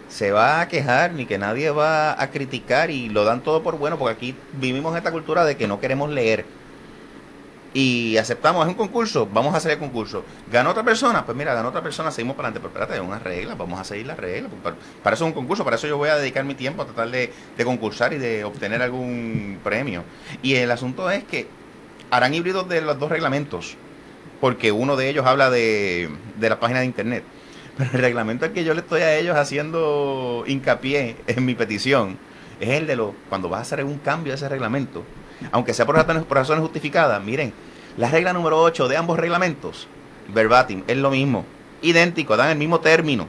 [0.09, 3.79] se va a quejar ni que nadie va a criticar y lo dan todo por
[3.79, 6.45] bueno porque aquí vivimos esta cultura de que no queremos leer
[7.75, 10.25] y aceptamos, es un concurso, vamos a hacer el concurso.
[10.51, 11.25] ¿Ganó otra persona?
[11.25, 12.69] Pues mira, ganó otra persona, seguimos para adelante.
[12.69, 14.53] Pero espérate, es una regla, vamos a seguir las reglas.
[14.63, 16.85] Para, para, eso es un concurso, para eso yo voy a dedicar mi tiempo a
[16.85, 17.33] tratar de,
[17.65, 20.05] concursar y de obtener algún premio.
[20.43, 21.47] Y el asunto es que
[22.11, 23.77] harán híbridos de los dos reglamentos,
[24.41, 27.25] porque uno de ellos habla de, de la página de internet.
[27.79, 32.19] Pero el reglamento al que yo le estoy a ellos haciendo hincapié en mi petición
[32.61, 35.05] es el de lo cuando vas a hacer un cambio de ese reglamento
[35.51, 37.53] aunque sea por razones, justificadas, miren,
[37.97, 39.89] la regla número 8 de ambos reglamentos,
[40.33, 41.45] verbatim, es lo mismo,
[41.83, 43.29] idéntico, dan el mismo término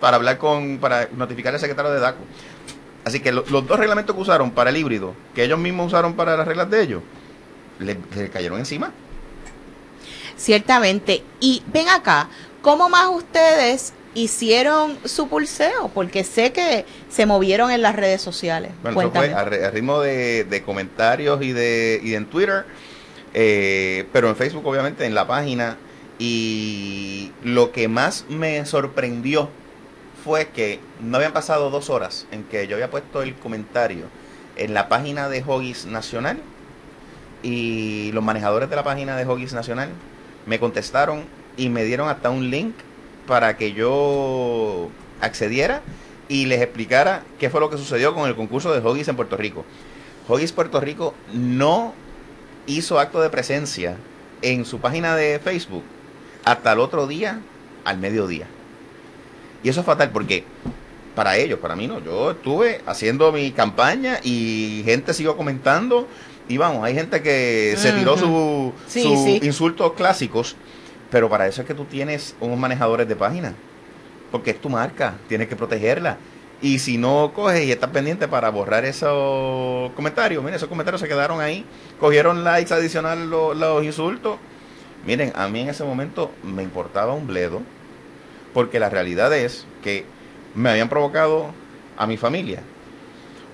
[0.00, 2.20] para hablar con, para notificar al secretario de DACO.
[3.04, 6.36] Así que los dos reglamentos que usaron para el híbrido, que ellos mismos usaron para
[6.36, 7.02] las reglas de ellos,
[7.78, 8.92] le, le cayeron encima.
[10.36, 11.24] Ciertamente.
[11.40, 12.28] Y ven acá,
[12.62, 15.90] ¿cómo más ustedes hicieron su pulseo?
[15.94, 18.72] Porque sé que se movieron en las redes sociales.
[18.82, 22.64] Bueno, eso fue a, ritmo de, comentarios y de, y en Twitter,
[23.34, 25.76] eh, pero en Facebook obviamente, en la página.
[26.18, 29.48] Y lo que más me sorprendió
[30.24, 34.06] fue que no habían pasado dos horas en que yo había puesto el comentario
[34.56, 36.38] en la página de Hoggies Nacional
[37.44, 39.90] y los manejadores de la página de Hoggies Nacional
[40.46, 41.24] me contestaron
[41.56, 42.74] y me dieron hasta un link
[43.28, 44.88] para que yo
[45.20, 45.82] accediera
[46.28, 49.36] y les explicara qué fue lo que sucedió con el concurso de Hoggies en Puerto
[49.36, 49.64] Rico.
[50.26, 51.92] Hoggies Puerto Rico no
[52.66, 53.96] hizo acto de presencia
[54.40, 55.84] en su página de Facebook
[56.44, 57.40] hasta el otro día
[57.84, 58.46] al mediodía.
[59.62, 60.44] Y eso es fatal porque
[61.14, 66.08] para ellos, para mí no, yo estuve haciendo mi campaña y gente siguió comentando
[66.48, 68.96] y vamos, hay gente que se tiró sus
[69.42, 70.56] insultos clásicos
[71.10, 73.54] pero para eso es que tú tienes unos manejadores de página.
[74.30, 76.18] Porque es tu marca, tienes que protegerla.
[76.60, 81.08] Y si no coges y estás pendiente para borrar esos comentarios, miren, esos comentarios se
[81.08, 81.64] quedaron ahí,
[82.00, 84.38] cogieron likes adicionales los, los insultos.
[85.06, 87.62] Miren, a mí en ese momento me importaba un bledo,
[88.52, 90.04] porque la realidad es que
[90.54, 91.52] me habían provocado
[91.96, 92.62] a mi familia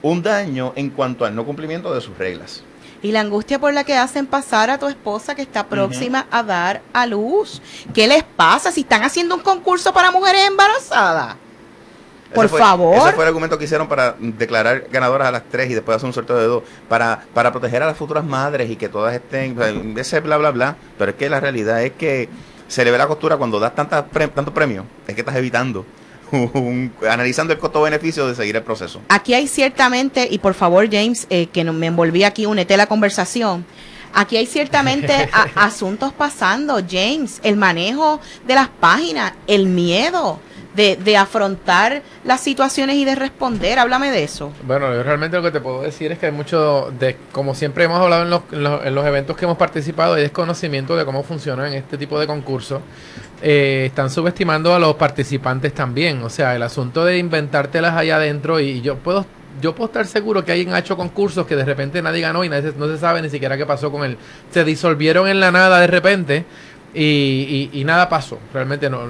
[0.03, 2.63] un daño en cuanto al no cumplimiento de sus reglas
[3.05, 6.43] y la angustia por la que hacen pasar a tu esposa que está próxima a
[6.43, 7.61] dar a luz.
[7.93, 11.37] ¿Qué les pasa si están haciendo un concurso para mujeres embarazadas?
[12.35, 12.97] Por favor.
[12.97, 16.07] Ese fue el argumento que hicieron para declarar ganadoras a las tres y después hacer
[16.07, 16.63] un sorteo de dos.
[16.89, 19.95] Para, para proteger a las futuras madres y que todas estén.
[19.99, 20.77] ese bla, bla, bla.
[20.97, 22.31] Pero es que la realidad es que
[22.69, 24.87] se le ve la costura cuando das tantas tantos premios.
[25.07, 25.85] Es que estás evitando
[27.09, 29.01] analizando el costo-beneficio de seguir el proceso.
[29.09, 32.87] Aquí hay ciertamente, y por favor James, eh, que me envolví aquí, únete a la
[32.87, 33.65] conversación.
[34.13, 40.41] Aquí hay ciertamente asuntos pasando, James, el manejo de las páginas, el miedo
[40.75, 43.79] de, de, afrontar las situaciones y de responder.
[43.79, 44.53] Háblame de eso.
[44.67, 47.85] Bueno, yo realmente lo que te puedo decir es que hay mucho de, como siempre
[47.85, 51.73] hemos hablado en los, en los, eventos que hemos participado, hay desconocimiento de cómo funcionan
[51.75, 52.83] este tipo de concursos.
[53.43, 56.23] Eh, están subestimando a los participantes también.
[56.23, 59.27] O sea, el asunto de inventártelas allá adentro y yo puedo
[59.61, 62.49] yo puedo estar seguro que alguien ha hecho concursos que de repente nadie ganó y
[62.49, 64.17] no se sabe ni siquiera qué pasó con él.
[64.51, 66.45] Se disolvieron en la nada de repente
[66.93, 68.39] y, y, nada pasó.
[68.53, 69.03] Realmente no,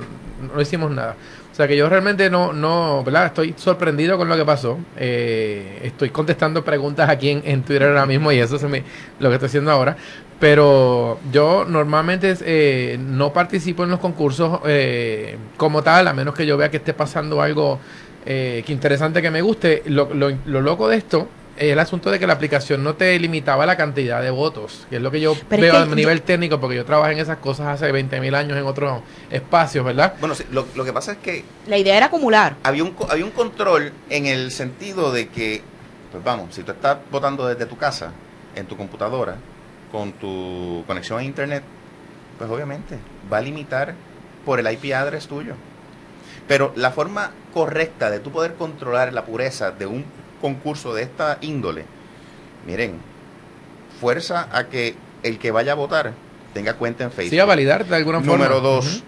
[0.55, 1.17] no hicimos nada.
[1.55, 3.27] O sea que yo realmente no, no, ¿verdad?
[3.27, 4.77] Estoy sorprendido con lo que pasó.
[4.97, 9.47] Eh, estoy contestando preguntas aquí en, Twitter ahora mismo y eso es lo que estoy
[9.47, 9.97] haciendo ahora.
[10.41, 16.45] Pero yo normalmente eh, no participo en los concursos eh, como tal, a menos que
[16.45, 17.79] yo vea que esté pasando algo
[18.25, 19.85] que interesante que me guste.
[19.87, 23.67] Lo, lo, lo loco de esto el asunto de que la aplicación no te limitaba
[23.67, 26.85] la cantidad de votos, que es lo que yo veo a nivel técnico, porque yo
[26.85, 30.15] trabajé en esas cosas hace 20 mil años en otros espacios, ¿verdad?
[30.21, 31.45] Bueno, lo, lo, que pasa es que...
[31.67, 32.57] La idea era acumular.
[32.63, 35.63] Había un, había un control en el sentido de que,
[36.11, 38.13] pues vamos, si tú estás votando desde tu casa,
[38.57, 39.37] en tu computadora,
[39.93, 41.63] con tu conexión a Internet,
[42.39, 42.99] pues obviamente
[43.33, 43.95] va a limitar
[44.45, 45.55] por el IP address tuyo.
[46.49, 50.05] Pero la forma correcta de tú poder controlar la pureza de un
[50.45, 51.87] concurso de esta índole,
[52.67, 53.01] miren,
[53.99, 56.13] fuerza a que el que vaya a votar
[56.53, 57.31] tenga cuenta en Facebook.
[57.31, 58.45] Sí, a validar de alguna forma.
[58.45, 59.03] Número dos,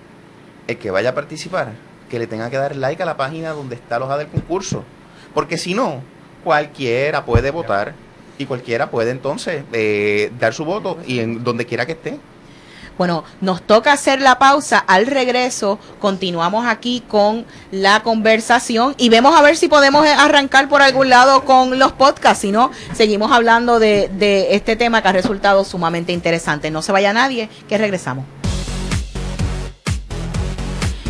[0.66, 1.72] el que vaya a participar,
[2.09, 4.83] que le tenga que dar like a la página donde está alojada el concurso.
[5.35, 6.01] Porque si no,
[6.42, 7.92] cualquiera puede votar
[8.38, 12.18] y cualquiera puede entonces eh, dar su voto y en donde quiera que esté.
[12.98, 14.78] Bueno, nos toca hacer la pausa.
[14.78, 20.82] Al regreso continuamos aquí con la conversación y vemos a ver si podemos arrancar por
[20.82, 22.42] algún lado con los podcasts.
[22.42, 26.70] Si no, seguimos hablando de, de este tema que ha resultado sumamente interesante.
[26.70, 28.24] No se vaya nadie, que regresamos.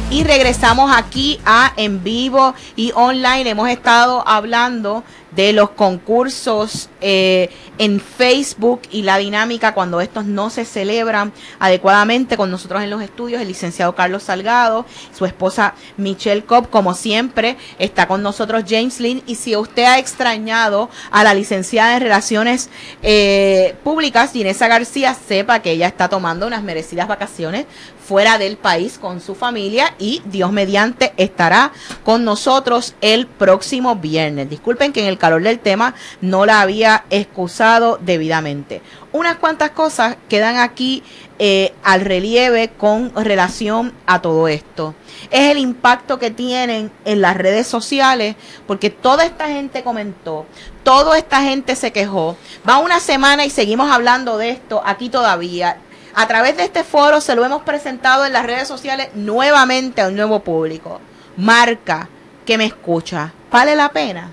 [0.08, 3.50] Y regresamos aquí a en vivo y online.
[3.50, 5.02] Hemos estado hablando
[5.36, 12.38] de los concursos eh, en Facebook y la dinámica cuando estos no se celebran adecuadamente
[12.38, 17.58] con nosotros en los estudios, el licenciado Carlos Salgado, su esposa Michelle Cobb, como siempre,
[17.78, 22.70] está con nosotros James Lynn y si usted ha extrañado a la licenciada en Relaciones
[23.02, 27.66] eh, Públicas, Ginesa García, sepa que ella está tomando unas merecidas vacaciones
[28.06, 31.72] fuera del país con su familia y Dios mediante estará
[32.04, 34.48] con nosotros el próximo viernes.
[34.48, 38.80] Disculpen que en el calor del tema no la había excusado debidamente.
[39.12, 41.02] Unas cuantas cosas quedan aquí
[41.38, 44.94] eh, al relieve con relación a todo esto.
[45.30, 50.46] Es el impacto que tienen en las redes sociales, porque toda esta gente comentó,
[50.82, 52.36] toda esta gente se quejó.
[52.68, 55.78] Va una semana y seguimos hablando de esto aquí todavía.
[56.18, 60.08] A través de este foro se lo hemos presentado en las redes sociales nuevamente a
[60.08, 60.98] un nuevo público.
[61.36, 62.08] Marca
[62.46, 64.30] que me escucha, ¿vale la pena?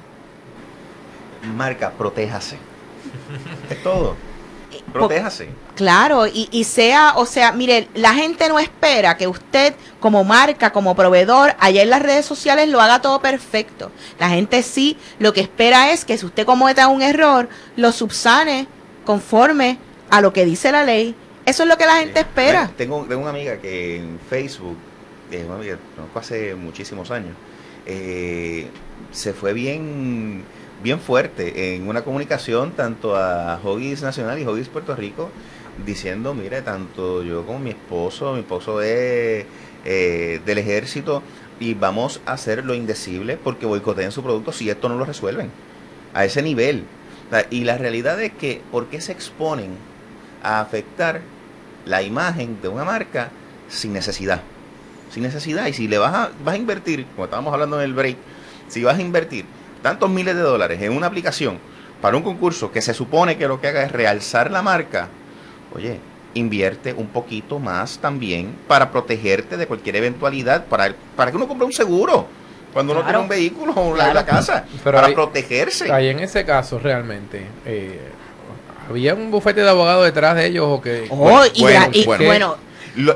[1.58, 2.58] Marca, protéjase.
[3.70, 4.16] es todo.
[4.94, 5.50] Protéjase.
[5.76, 10.72] Claro, y, y, sea, o sea, mire, la gente no espera que usted como marca,
[10.72, 13.92] como proveedor, allá en las redes sociales lo haga todo perfecto.
[14.20, 18.68] La gente sí, lo que espera es que si usted cometa un error, lo subsane
[19.06, 21.14] conforme a lo que dice la ley
[21.46, 22.72] eso es lo que la gente espera.
[22.78, 24.78] tengo, tengo, una amiga que en Facebook,
[25.32, 27.36] es una amiga conozco hace muchísimos años,
[27.86, 28.68] eh,
[29.12, 30.44] se fue bien,
[30.82, 35.30] bien fuerte en una comunicación tanto a Hoggies Nacional y Hoggies Puerto Rico,
[35.86, 39.46] diciendo, mire, tanto yo como mi esposo, mi esposo es
[39.86, 41.24] eh, del ejército,
[41.60, 45.50] y vamos a hacer lo indecible porque boicoteen su producto si esto no lo resuelven.
[46.14, 46.84] A ese nivel.
[47.50, 49.72] Y la realidad es que, ¿por qué se exponen
[50.44, 51.22] a afectar
[51.86, 53.30] la imagen de una marca
[53.68, 54.42] sin necesidad.
[55.12, 55.68] Sin necesidad.
[55.68, 58.18] Y si le vas a, vas a invertir, como estábamos hablando en el break,
[58.68, 59.46] si vas a invertir
[59.82, 61.60] tantos miles de dólares en una aplicación
[62.02, 65.10] para un concurso que se supone que lo que haga es realzar la marca,
[65.74, 66.00] oye,
[66.34, 71.66] invierte un poquito más también para protegerte de cualquier eventualidad, para, para que uno compre
[71.66, 72.28] un seguro
[72.74, 75.92] cuando uno tiene un vehículo o la, casa, para protegerse.
[75.92, 78.00] Ahí en ese caso realmente, eh,
[78.90, 82.58] ¿Había un bufete de abogados detrás de ellos o que oh, y bueno,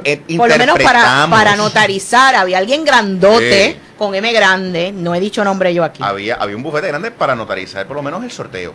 [0.03, 5.19] eh, por lo menos para, para notarizar, había alguien grandote con M grande, no he
[5.19, 6.01] dicho nombre yo aquí.
[6.03, 8.73] Había, había un bufete grande para notarizar por lo menos el sorteo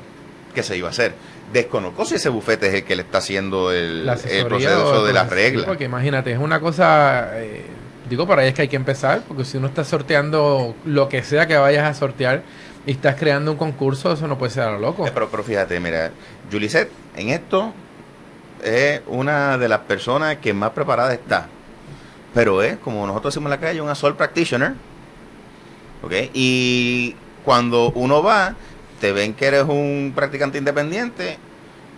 [0.54, 1.14] que se iba a hacer.
[1.52, 4.04] Desconozco si ese bufete es el que le está haciendo el,
[4.46, 5.66] proceso de las reglas.
[5.66, 7.30] porque imagínate, es una cosa...
[7.34, 7.66] Eh,
[8.08, 11.22] digo, por ahí es que hay que empezar, porque si uno está sorteando lo que
[11.22, 12.42] sea que vayas a sortear
[12.86, 15.06] y estás creando un concurso, eso no puede ser a lo loco.
[15.06, 16.10] Eh, pero, pero fíjate, mira,
[16.50, 17.72] Julisette en esto
[18.62, 21.48] es una de las personas que más preparada está.
[22.34, 24.74] Pero es, como nosotros decimos en la calle, una sole practitioner.
[26.02, 26.12] ¿Ok?
[26.32, 27.14] Y
[27.44, 28.56] cuando uno va,
[29.00, 31.38] te ven que eres un practicante independiente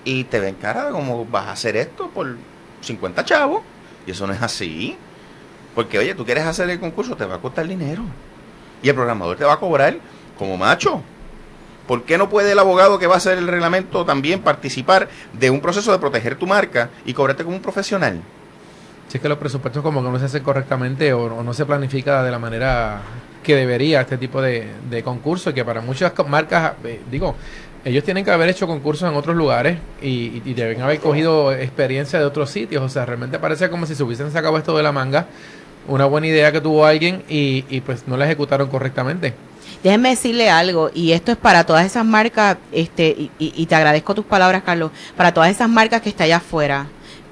[0.05, 2.37] y te ven cara como vas a hacer esto por
[2.83, 3.63] 50 chavos.
[4.07, 4.99] Y eso no es así.
[5.75, 8.03] Porque, oye, tú quieres hacer el concurso, te va a costar dinero.
[8.83, 9.97] Y el programador te va a cobrar
[10.39, 11.03] como macho.
[11.87, 15.51] ¿Por qué no puede el abogado que va a hacer el reglamento también participar de
[15.51, 18.21] un proceso de proteger tu marca y cobrarte como un profesional?
[19.09, 22.23] Si es que los presupuestos como que no se hacen correctamente o, no se planifica
[22.23, 23.03] de la manera
[23.43, 27.35] que debería este tipo de, concurso y que para muchas marcas, eh, digo,
[27.85, 32.25] ellos tienen que haber hecho concursos en otros lugares y, deben haber cogido experiencia de
[32.25, 32.83] otros sitios.
[32.83, 35.27] O sea, realmente parece como si se hubiesen sacado esto de la manga,
[35.87, 39.35] una buena idea que tuvo alguien y pues no la ejecutaron correctamente.
[39.85, 44.15] Déjenme decirle algo, y esto es para todas esas marcas, este, y, y, te agradezco
[44.15, 46.89] tus palabras, Carlos, para todas esas marcas que está allá afuera.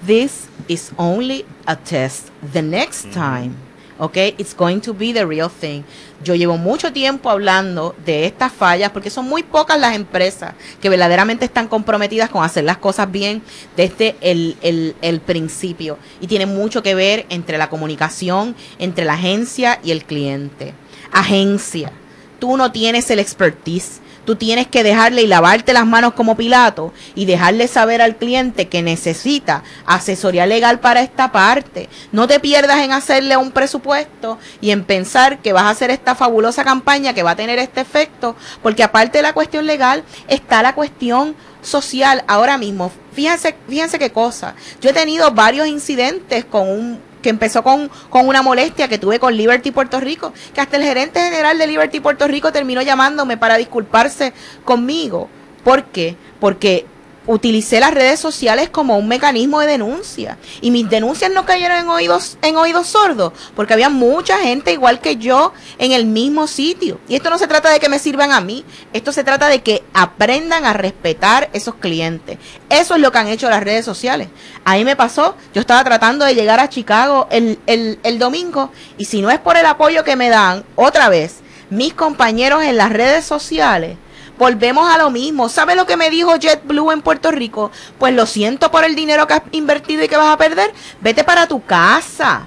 [0.07, 2.29] This is only a test.
[2.53, 3.55] The next time
[4.03, 4.17] ¿ok?
[4.39, 5.83] It's going to be the real thing.
[6.25, 10.89] Yo llevo mucho tiempo hablando de estas fallas porque son muy pocas las empresas que
[10.89, 13.43] verdaderamente están comprometidas con hacer las cosas bien
[13.77, 15.99] desde el, el, el principio.
[16.21, 20.75] Y tiene mucho que ver entre la comunicación, entre la agencia y el cliente.
[21.13, 21.93] Agencia,
[22.43, 26.93] tú no tienes el expertise tú tienes que dejarle y lavarte las manos como Pilato
[27.15, 31.89] y dejarle saber al cliente que necesita asesoría legal para esta parte.
[32.11, 36.17] No te pierdas en hacerle un presupuesto y en pensar que vas a hacer esta
[36.17, 40.63] fabulosa campaña que va a tener este efecto, porque aparte de la cuestión legal está
[40.63, 42.91] la cuestión social ahora mismo.
[43.13, 44.55] Fíjense, fíjense qué cosa.
[44.81, 49.19] Yo he tenido varios incidentes con un que empezó con, con una molestia que tuve
[49.19, 53.37] con Liberty Puerto Rico, que hasta el gerente general de Liberty Puerto Rico terminó llamándome
[53.37, 55.29] para disculparse conmigo.
[55.65, 56.17] ¿Por qué?
[56.41, 56.87] Porque
[57.27, 60.39] utilicé las redes sociales como un mecanismo de denuncia.
[60.61, 65.01] Y mis denuncias no cayeron en oídos en oídos sordos porque había mucha gente igual
[65.01, 66.99] que yo en el mismo sitio.
[67.09, 69.63] Y esto no se trata de que me sirvan a mí esto se trata de
[69.63, 72.39] que aprendan a respetar esos clientes.
[72.69, 74.29] Eso es lo que han hecho las redes sociales.
[74.65, 79.05] A me pasó yo estaba tratando de llegar a Chicago el, el, el domingo y
[79.05, 81.37] si no es por el apoyo que me dan otra vez
[81.71, 83.97] mis compañeros en las redes sociales
[84.39, 85.49] Volvemos a lo mismo.
[85.49, 87.71] ¿Sabe lo que me dijo JetBlue en Puerto Rico?
[87.99, 90.73] Pues lo siento por el dinero que has invertido y que vas a perder.
[91.01, 92.47] Vete para tu casa.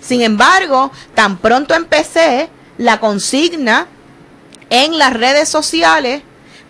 [0.00, 3.86] Sin embargo, tan pronto empecé la consigna
[4.70, 6.22] en las redes sociales,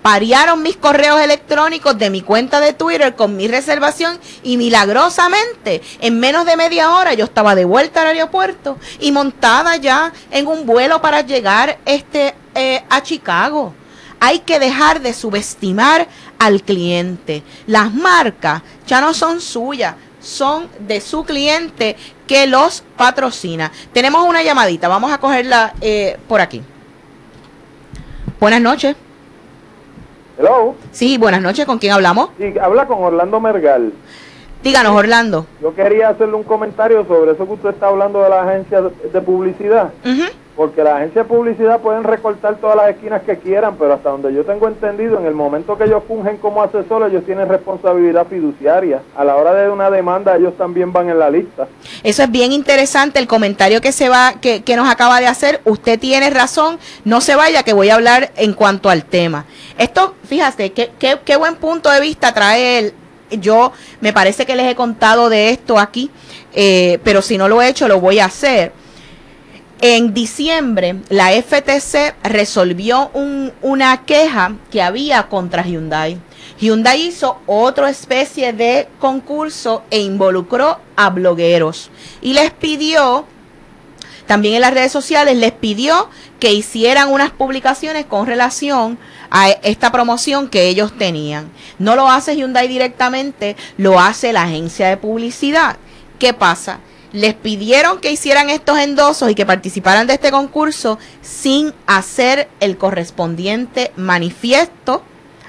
[0.03, 6.21] parearon mis correos electrónicos de mi cuenta de Twitter con mi reservación y milagrosamente en
[6.21, 10.67] menos de media hora yo estaba de vuelta al aeropuerto y montada ya en un
[10.67, 13.75] vuelo para llegar este eh, a Chicago.
[14.27, 16.09] Hay que dejar de subestimar
[16.39, 17.43] al cliente.
[17.67, 21.95] Las marcas ya no son suyas, son de su cliente
[22.27, 23.71] que los patrocina.
[23.93, 26.63] Tenemos una llamadita, vamos a cogerla eh, por aquí.
[28.41, 28.97] Buenas noches.
[30.39, 30.75] Hello.
[30.91, 32.31] Sí, buenas noches, ¿con quién hablamos?
[32.39, 33.93] Sí, habla con Orlando Mergal.
[34.63, 35.47] Díganos, Orlando.
[35.61, 39.21] Yo quería hacerle un comentario sobre eso que usted está hablando de la agencia de
[39.21, 39.93] publicidad.
[40.57, 44.33] Porque la agencia de publicidad pueden recortar todas las esquinas que quieran, pero hasta donde
[44.33, 49.03] yo tengo entendido, en el momento que ellos fungen como asesores, ellos tienen responsabilidad fiduciaria.
[49.17, 51.67] A la hora de una demanda, ellos también van en la lista.
[52.05, 55.61] Eso es bien interesante, el comentario que se va, que, que nos acaba de hacer.
[55.65, 59.47] Usted tiene razón, no se vaya, que voy a hablar en cuanto al tema.
[59.77, 62.95] Esto, fíjate, qué, qué, qué buen punto de vista trae él.
[63.41, 66.13] Yo me parece que les he contado de esto aquí,
[66.55, 68.84] eh, pero si no lo he hecho, lo voy a hacer
[69.87, 73.11] en diciembre, la FTC resolvió
[73.61, 76.17] una queja que había contra Hyundai.
[76.59, 81.91] Hyundai hizo otra especie de concurso e involucró a blogueros
[82.23, 83.27] y les pidió,
[84.27, 86.09] también en las redes sociales, les pidió
[86.41, 88.97] que hicieran unas publicaciones con relación
[89.31, 91.51] a esta promoción que ellos tenían.
[91.79, 95.77] No lo hace Hyundai directamente, lo hace la agencia de publicidad.
[96.19, 96.81] ¿Qué pasa?
[97.15, 102.77] Les pidieron que hicieran estos endosos y que participaran de este concurso sin hacer el
[102.77, 105.01] correspondiente manifiesto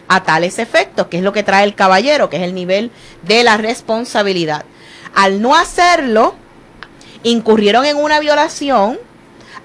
[0.08, 2.92] a tales efectos, que es lo que trae el caballero, que es el nivel
[3.24, 4.64] de la responsabilidad.
[5.16, 6.36] Al no hacerlo,
[7.24, 9.00] incurrieron en una violación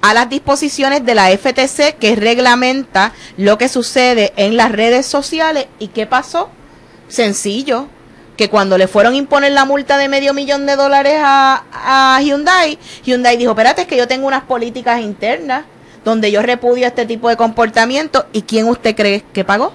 [0.01, 5.67] a las disposiciones de la FTC que reglamenta lo que sucede en las redes sociales.
[5.79, 6.49] ¿Y qué pasó?
[7.09, 7.89] Sencillo,
[8.41, 12.23] que cuando le fueron a imponer la multa de medio millón de dólares a, a
[12.23, 15.67] Hyundai, Hyundai dijo, espérate, es que yo tengo unas políticas internas
[16.07, 18.25] donde yo repudio este tipo de comportamiento.
[18.33, 19.75] ¿Y quién usted cree que pagó?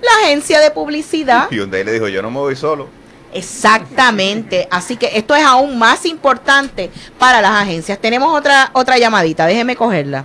[0.00, 1.48] La agencia de publicidad.
[1.50, 2.88] Hyundai le dijo, yo no me voy solo.
[3.34, 4.66] Exactamente.
[4.70, 6.88] Así que esto es aún más importante
[7.18, 7.98] para las agencias.
[7.98, 9.44] Tenemos otra otra llamadita.
[9.44, 10.24] Déjeme cogerla.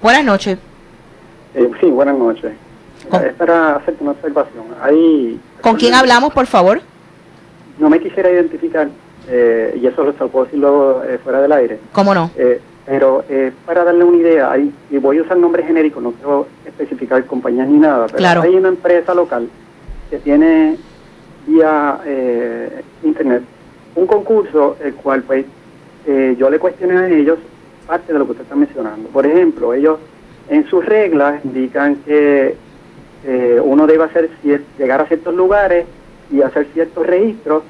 [0.00, 0.56] Buenas noches.
[1.54, 2.52] Eh, sí, buenas noches.
[3.12, 4.64] Es para hacerte una observación.
[4.80, 6.80] Hay, ¿Con quién hablamos, por favor?
[7.78, 8.88] No me quisiera identificar,
[9.28, 11.78] eh, y eso lo puedo decir luego eh, fuera del aire.
[11.92, 12.30] ¿Cómo no?
[12.86, 13.22] pero
[13.66, 17.68] para darle una idea, hay, y voy a usar nombres genéricos, no quiero especificar compañías
[17.68, 19.46] ni nada, pero hay una empresa local
[20.08, 20.78] que tiene
[21.46, 22.00] vía
[23.02, 23.42] internet
[23.94, 25.44] un concurso el cual pues
[26.38, 27.38] yo le cuestioné a ellos
[27.86, 29.10] parte de lo que usted está mencionando.
[29.10, 29.98] Por ejemplo, ellos
[30.48, 32.56] en sus reglas indican que
[33.24, 34.30] eh, uno debe hacer
[34.78, 35.86] llegar a ciertos lugares
[36.30, 37.62] y hacer ciertos registros.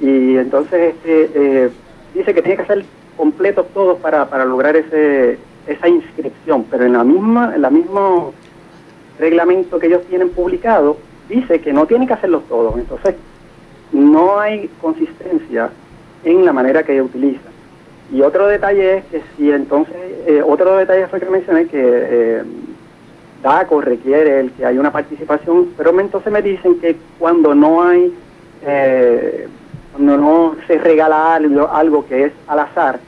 [0.00, 1.70] Y entonces este, eh,
[2.14, 2.84] dice que tiene que ser
[3.16, 8.32] completos todos para, para lograr ese, esa inscripción, pero en la misma en la mismo
[9.18, 10.96] reglamento que ellos tienen publicado
[11.28, 13.14] dice que no tiene que hacerlos todos, entonces
[13.92, 15.70] no hay consistencia
[16.24, 17.52] en la manera que ellos utilizan.
[18.12, 19.94] Y otro detalle es que si entonces,
[20.26, 22.42] eh, otro detalle fue que mencioné que eh,
[23.42, 28.14] DACO requiere el que haya una participación, pero entonces me dicen que cuando no hay,
[28.66, 29.48] eh,
[29.92, 33.00] cuando no se regala algo, que es al azar,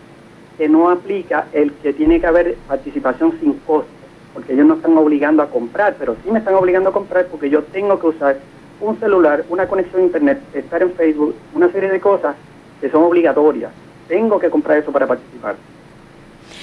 [0.57, 3.91] que no aplica el que tiene que haber participación sin costo,
[4.35, 7.51] porque ellos no están obligando a comprar, pero sí me están obligando a comprar porque
[7.51, 8.37] yo tengo que usar
[8.81, 12.35] un celular, una conexión a internet, estar en Facebook, una serie de cosas
[12.81, 13.71] que son obligatorias
[14.13, 15.57] tengo que comprar eso para participar.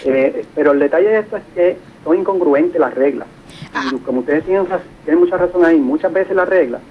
[0.06, 3.28] Eh, pero el detalle de esto es que son incongruentes las reglas.
[3.74, 3.92] Ah.
[4.06, 4.66] como ustedes tienen,
[5.04, 6.82] tienen, mucha razón ahí, muchas veces las reglas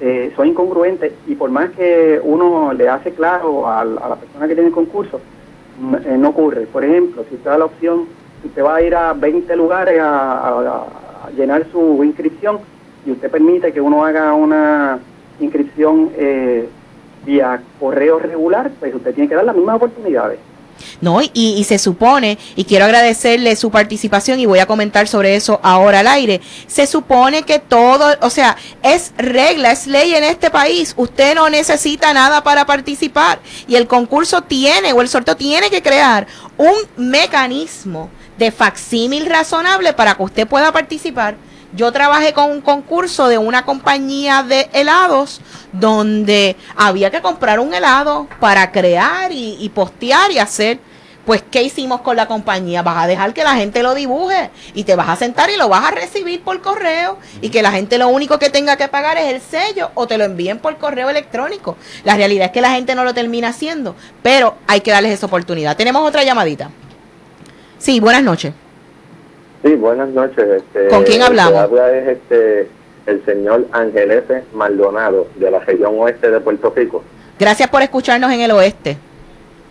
[0.00, 4.54] eh, son incongruentes y por más que uno le hace claro a, la persona que
[4.54, 5.20] tiene el concurso,
[5.80, 6.66] mm, eh, no ocurre.
[6.66, 8.06] Por ejemplo, si usted da la opción,
[8.44, 10.86] usted va a ir a 20 lugares a,
[11.36, 12.58] llenar su inscripción
[13.06, 14.98] y usted permite que uno haga una
[15.40, 16.68] inscripción eh,
[17.24, 20.38] vía correo regular, pues usted tiene que dar las mismas oportunidades.
[21.00, 25.36] No, y, y, se supone, y quiero agradecerle su participación y voy a comentar sobre
[25.36, 30.24] eso ahora al aire, se supone que todo, o sea, es regla, es ley en
[30.24, 33.40] este país, usted no necesita nada para participar.
[33.66, 39.92] Y el concurso tiene o el sorteo tiene que crear un mecanismo de facsímil razonable
[39.92, 41.36] para que usted pueda participar
[41.74, 45.40] yo trabajé con un concurso de una compañía de helados
[45.72, 50.78] donde había que comprar un helado para crear y, postear y hacer.
[51.26, 52.82] Pues, ¿qué hicimos con la compañía?
[52.82, 55.70] Vas a dejar que la gente lo dibuje y te vas a sentar y lo
[55.70, 59.16] vas a recibir por correo y que la gente lo único que tenga que pagar
[59.16, 61.78] es el sello o te lo envíen por correo electrónico.
[62.04, 65.26] La realidad es que la gente no lo termina haciendo, pero hay que darles esa
[65.26, 65.76] oportunidad.
[65.78, 66.70] Tenemos otra llamadita.
[67.78, 68.52] Sí, buenas noches.
[69.64, 70.44] Sí, buenas noches.
[70.44, 71.54] Este, ¿Con quién hablamos?
[71.54, 72.68] habla es este,
[73.06, 74.42] el señor Ángel F.
[74.52, 77.02] Maldonado, de la región oeste de Puerto Rico.
[77.38, 78.98] Gracias por escucharnos en el oeste.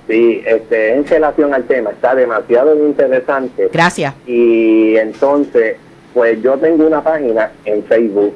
[0.08, 3.70] Sí, este, en relación al tema, está demasiado interesante.
[3.72, 4.16] Gracias.
[4.26, 5.78] Y entonces,
[6.14, 8.36] pues yo tengo una página en Facebook.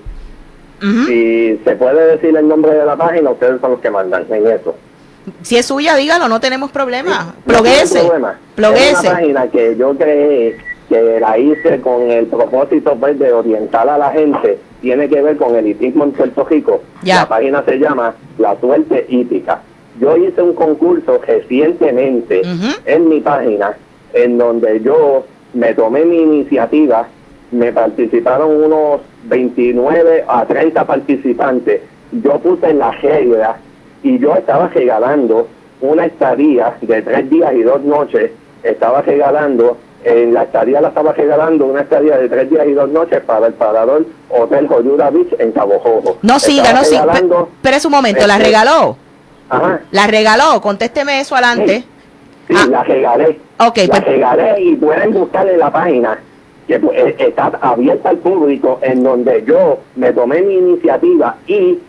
[0.79, 4.45] Si se puede decir el nombre de la página, ustedes son los que mandan en
[4.45, 4.75] eso.
[5.41, 7.33] Si es suya, dígalo, no tenemos problema.
[7.47, 10.55] Sí, no Es una página que yo creé
[10.89, 15.37] que la hice con el propósito pues, de orientar a la gente, tiene que ver
[15.37, 16.81] con el hipismo en Puerto Rico.
[17.03, 19.61] La página se llama La Suerte Hípica.
[19.99, 22.41] Yo hice un concurso recientemente
[22.85, 23.75] en mi página
[24.13, 27.07] en donde yo me tomé mi iniciativa,
[27.51, 31.81] me participaron unos 29 a 30 participantes,
[32.11, 33.57] yo puse en la regla
[34.03, 35.47] y yo estaba regalando
[35.81, 38.31] una estadía de tres días y dos noches,
[38.63, 39.77] estaba regalando
[40.07, 43.47] en la estadía la estaba regalando una estadía de tres días y dos noches para
[43.47, 46.17] el parador Hotel Joyuda Beach en Cabo Jojo.
[46.21, 47.05] No siga, no siga.
[47.13, 48.97] Espera un momento, ¿la este, regaló?
[49.49, 49.81] Ajá.
[49.91, 50.61] ¿La regaló?
[50.61, 51.83] Contésteme eso adelante.
[52.47, 52.67] Sí, ah.
[52.69, 53.39] la regalé.
[53.59, 56.19] Ok, la pues- regalé y pueden buscar en la página
[56.67, 61.79] que pues, eh, está abierta al público en donde yo me tomé mi iniciativa y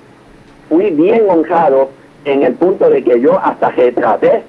[0.69, 1.91] fui bien honrado
[2.25, 4.43] en el punto de que yo hasta retraté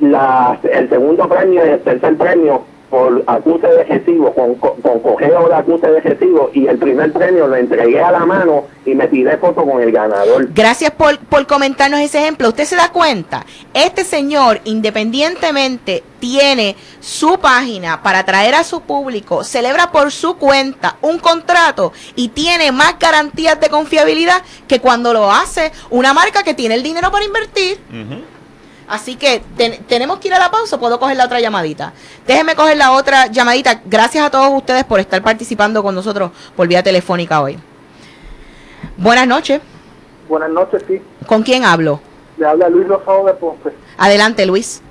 [0.00, 5.48] la, el segundo premio y el tercer premio por acuse de recibo, con, con, cogeo
[5.48, 9.08] de acuse de recibo y el primer premio lo entregué a la mano y me
[9.08, 10.48] tiré foto con el ganador.
[10.54, 12.48] Gracias por, por comentarnos ese ejemplo.
[12.48, 19.44] Usted se da cuenta, este señor independientemente tiene su página para atraer a su público,
[19.44, 25.30] celebra por su cuenta un contrato y tiene más garantías de confiabilidad que cuando lo
[25.30, 27.78] hace una marca que tiene el dinero para invertir.
[28.88, 29.42] Así que
[29.88, 31.92] tenemos que ir a la pausa, puedo coger la otra llamadita.
[32.26, 33.80] Déjenme coger la otra llamadita.
[33.84, 37.58] Gracias a todos ustedes por estar participando con nosotros por vía telefónica hoy.
[38.96, 39.60] Buenas noches.
[40.28, 41.02] Buenas noches, sí.
[41.26, 42.00] ¿Con quién hablo?
[42.38, 43.70] Le habla Luis Rosado de Ponce.
[43.98, 44.82] Adelante, Luis.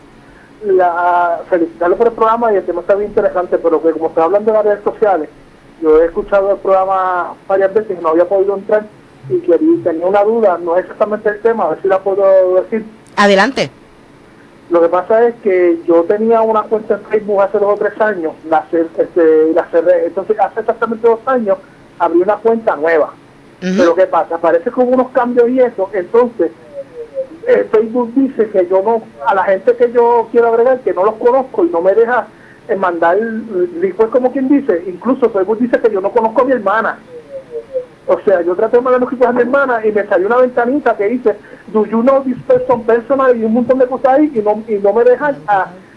[0.65, 4.23] La, felicitarlo por el programa y el tema está bien interesante, pero que como está
[4.23, 5.29] hablando de las redes sociales,
[5.81, 8.85] yo he escuchado el programa varias veces y no había podido entrar
[9.29, 12.55] y quería, tenía una duda, no es exactamente el tema, a ver si la puedo
[12.61, 12.85] decir.
[13.15, 13.69] Adelante.
[14.69, 17.99] Lo que pasa es que yo tenía una cuenta en Facebook hace dos o tres
[18.01, 21.57] años, la, este, la cerré, entonces hace exactamente dos años
[21.99, 23.13] abrí una cuenta nueva.
[23.59, 24.35] Pero ¿qué pasa?
[24.35, 26.51] Aparece con unos cambios y eso, entonces
[27.47, 31.05] eh, Facebook dice que yo no, a la gente que yo quiero agregar, que no
[31.05, 32.27] los conozco y no me deja
[32.67, 36.53] eh, mandar, después como quien dice, incluso Facebook dice que yo no conozco a mi
[36.53, 36.99] hermana.
[38.07, 40.37] O sea, yo traté de mandar los equipos a mi hermana y me salió una
[40.37, 41.35] ventanita que dice,
[41.67, 43.35] do you know this person personal?
[43.35, 45.37] Y un montón de cosas ahí y no, y no me dejan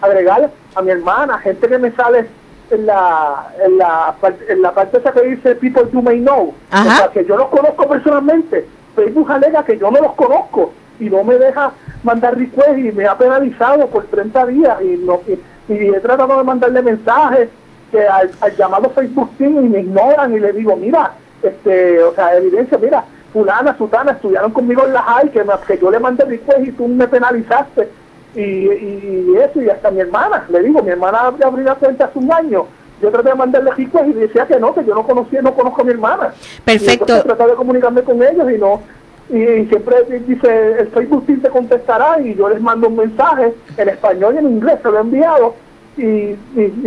[0.01, 2.27] agregar a mi hermana, gente que me sale
[2.71, 4.15] en la, en la,
[4.49, 6.55] en la parte esa que dice people you may know.
[6.73, 8.67] O sea, que yo los conozco personalmente.
[8.95, 13.07] Facebook alega que yo no los conozco y no me deja mandar request y me
[13.07, 15.39] ha penalizado por 30 días y, no, y,
[15.69, 17.49] he tratado de mandarle mensajes
[17.91, 21.13] que al, al llamado Facebook Team y me ignoran y le digo, mira,
[21.43, 25.91] este, o sea, evidencia, mira, fulana, sutana, estudiaron conmigo en la high, que, que yo
[25.91, 27.89] le mandé request y tú me penalizaste,
[28.35, 32.19] y, y, eso, y hasta mi hermana, le digo, mi hermana abrió la cuenta hace
[32.19, 32.67] un año,
[33.01, 35.83] yo traté de mandarle request y decía que no, que yo no conocía, no conozco
[35.83, 36.33] a mi hermana.
[36.65, 37.19] Perfecto.
[37.19, 38.83] Y traté de comunicarme con ellos y no,
[39.31, 44.35] y, siempre dice, el Facebook te contestará y yo les mando un mensaje en español
[44.35, 45.55] y en inglés, se lo he enviado
[45.99, 46.39] y,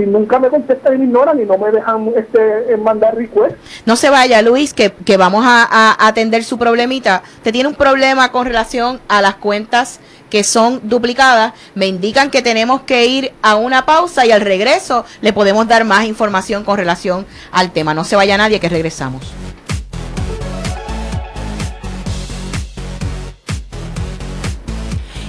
[0.06, 3.56] nunca me contestan y ignoran y no me dejan este mandar request.
[3.86, 7.24] No se vaya, Luis, que, que vamos a, atender su problemita.
[7.44, 10.00] Te tiene un problema con relación a las cuentas
[10.30, 15.04] que son duplicadas, me indican que tenemos que ir a una pausa y al regreso
[15.20, 17.94] le podemos dar más información con relación al tema.
[17.94, 19.34] No se vaya nadie, que regresamos.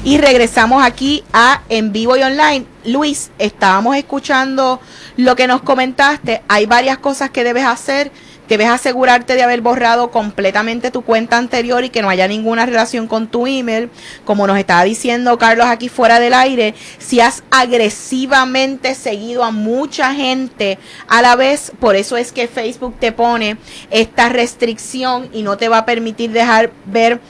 [0.04, 2.66] Y regresamos aquí a En Vivo y Online.
[2.84, 4.80] Luis, estábamos escuchando
[5.16, 6.42] lo que nos comentaste.
[6.48, 8.10] Hay varias cosas que debes hacer
[8.52, 13.08] debes asegurarte de haber borrado completamente tu cuenta anterior y que no haya ninguna relación
[13.08, 13.88] con tu email.
[14.26, 20.12] Como nos estaba diciendo Carlos aquí fuera del aire, si has agresivamente seguido a mucha
[20.12, 20.78] gente
[21.08, 23.56] a la vez, por eso es que Facebook te pone
[23.90, 27.20] esta restricción y no te va a permitir dejar ver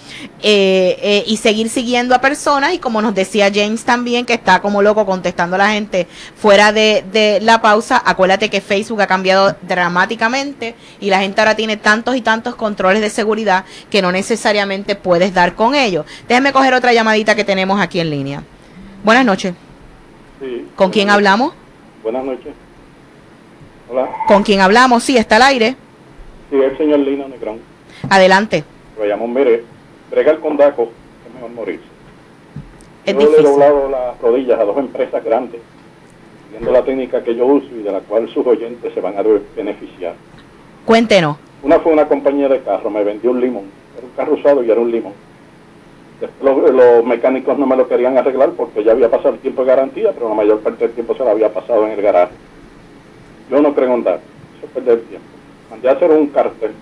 [0.42, 2.74] eh, eh, y seguir siguiendo a personas.
[2.74, 6.72] Y como nos decía James también, que está como loco contestando a la gente fuera
[6.72, 11.76] de, de la pausa, acuérdate que Facebook ha cambiado dramáticamente y la gente ahora tiene
[11.76, 16.06] tantos y tantos controles de seguridad que no necesariamente puedes dar con ellos.
[16.26, 18.42] Déjame coger otra llamadita que tenemos aquí en línea.
[19.04, 19.54] Buenas noches.
[20.74, 21.52] ¿Con quién hablamos?
[22.02, 22.54] Buenas noches.
[23.90, 24.08] Hola.
[24.26, 25.04] ¿Con quién hablamos?
[25.04, 25.76] Sí, está al aire.
[26.50, 27.60] Sí, el señor Lino Negrón.
[28.08, 28.64] Adelante.
[28.98, 29.64] Lo llamo Mire.
[30.10, 30.90] Brega el condaco,
[31.26, 31.84] es mejor morirse.
[33.04, 35.60] Es yo le he doblado las rodillas a dos empresas grandes,
[36.50, 39.22] viendo la técnica que yo uso y de la cual sus oyentes se van a
[39.56, 40.14] beneficiar.
[40.84, 41.36] Cuéntenos.
[41.62, 43.64] Una fue una compañía de carro, me vendió un limón.
[43.96, 45.12] Era un carro usado y era un limón.
[46.42, 50.10] los, mecánicos no me lo querían arreglar porque ya había pasado el tiempo de garantía,
[50.12, 52.32] pero la mayor parte del tiempo se lo había pasado en el garaje.
[53.48, 54.20] Yo no creo en dar,
[54.56, 55.26] eso es perder tiempo.
[55.70, 56.72] Mandé a hacer un cartel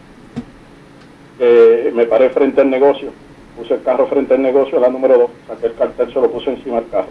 [1.39, 3.11] que me paré frente al negocio,
[3.57, 6.51] puse el carro frente al negocio, la número 2, saqué el cartel, se lo puse
[6.51, 7.09] encima del carro.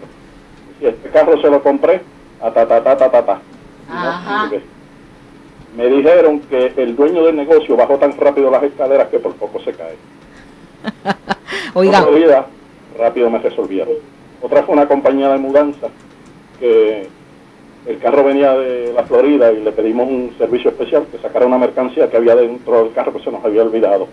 [0.80, 2.00] Y este carro se lo compré,
[2.40, 3.40] a ta ta ta ta ta ta.
[3.88, 4.50] Ajá
[5.76, 9.60] me dijeron que el dueño del negocio bajó tan rápido las escaleras que por poco
[9.60, 9.96] se cae.
[11.74, 12.02] Oiga.
[12.02, 12.46] Otra
[12.98, 13.94] rápido me resolvieron.
[14.42, 15.88] Otra fue una compañía de mudanza
[16.58, 17.08] que
[17.86, 21.58] el carro venía de la Florida y le pedimos un servicio especial que sacara una
[21.58, 24.08] mercancía que había dentro del carro que se nos había olvidado.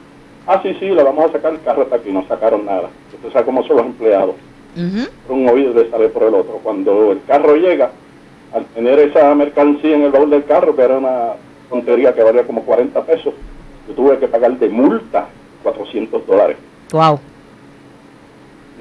[0.46, 2.90] Ah, sí, sí, le vamos a sacar el carro hasta aquí, no sacaron nada.
[3.14, 4.36] Usted sabe cómo son los empleados.
[5.26, 6.60] Por un oído de sale por el otro.
[6.64, 7.90] Cuando el carro llega,
[8.54, 11.34] al tener esa mercancía en el baúl del carro, que era una
[11.70, 13.34] tontería que valía como 40 pesos,
[13.88, 15.28] yo tuve que pagar de multa
[15.64, 16.58] 400 dólares.
[16.92, 17.20] Wow.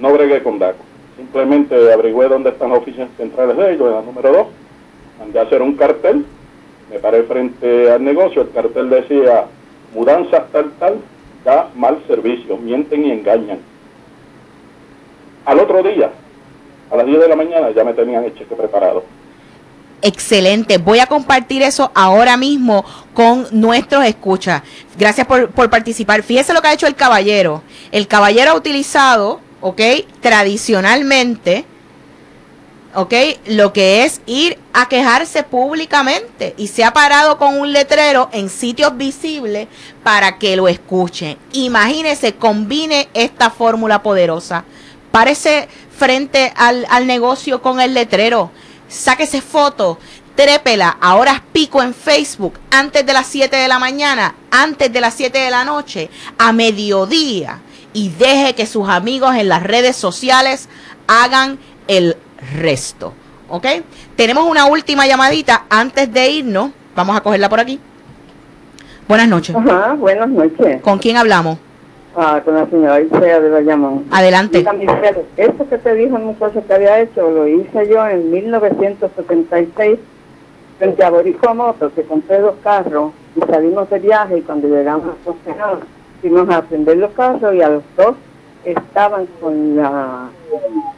[0.00, 0.84] No bregué con DACO.
[1.16, 4.46] Simplemente averigüé dónde están las oficinas centrales de ellos, en la número 2,
[5.18, 6.26] mandé a hacer un cartel,
[6.90, 9.46] me paré frente al negocio, el cartel decía,
[9.94, 10.96] mudanzas tal tal,
[11.44, 13.58] da mal servicio, mienten y engañan.
[15.46, 16.10] Al otro día,
[16.90, 19.04] a las 10 de la mañana, ya me tenían el cheque preparado.
[20.02, 20.78] Excelente.
[20.78, 22.84] Voy a compartir eso ahora mismo
[23.14, 24.62] con nuestros escuchas.
[24.98, 26.22] Gracias por, por, participar.
[26.22, 27.62] Fíjese lo que ha hecho el caballero.
[27.92, 29.80] El caballero ha utilizado, ¿ok?
[30.20, 31.64] Tradicionalmente,
[32.94, 33.14] ¿ok?
[33.46, 38.48] Lo que es ir a quejarse públicamente y se ha parado con un letrero en
[38.48, 39.68] sitios visibles
[40.02, 41.38] para que lo escuchen.
[41.52, 44.64] Imagínese, combine esta fórmula poderosa.
[45.10, 48.50] Párese frente al, al negocio con el letrero
[48.88, 49.98] sáquese foto,
[50.34, 55.00] trépela a horas pico en Facebook, antes de las 7 de la mañana, antes de
[55.00, 57.60] las 7 de la noche, a mediodía,
[57.92, 60.68] y deje que sus amigos en las redes sociales
[61.06, 61.58] hagan
[61.88, 62.16] el
[62.54, 63.14] resto.
[63.48, 63.66] ¿Ok?
[64.16, 66.70] Tenemos una última llamadita antes de irnos.
[66.94, 67.80] Vamos a cogerla por aquí.
[69.08, 69.54] Buenas noches.
[69.54, 70.82] Ajá, buenas noches.
[70.82, 71.58] ¿Con quién hablamos?
[72.18, 74.06] Ah, con la señora Isea de Bayamón.
[74.10, 74.64] Adelante.
[75.36, 79.98] Esto que te dijo el muchacho que había hecho, lo hice yo en 1976
[80.78, 85.10] frente a Boricua Moto, que compré dos carros y salimos de viaje y cuando llegamos
[85.26, 85.76] a
[86.22, 88.16] fuimos a aprender los carros y a los dos
[88.64, 90.30] estaban con la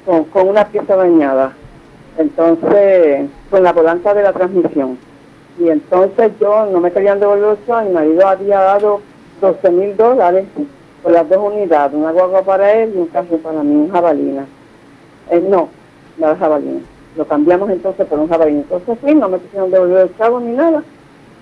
[0.07, 1.53] con, una pieza dañada.
[2.16, 4.97] Entonces, con la volanta de la transmisión.
[5.59, 9.01] Y entonces yo no me querían devolver los mi marido había dado
[9.41, 10.47] 12 mil dólares
[11.03, 14.47] por las dos unidades, una guagua para él y un carro para mí, un jabalina.
[15.31, 15.69] Eh, no,
[16.19, 16.81] no jabalina.
[17.17, 18.61] Lo cambiamos entonces por un jabalina.
[18.61, 20.83] Entonces sí, no me quisieron devolver el chavo ni nada.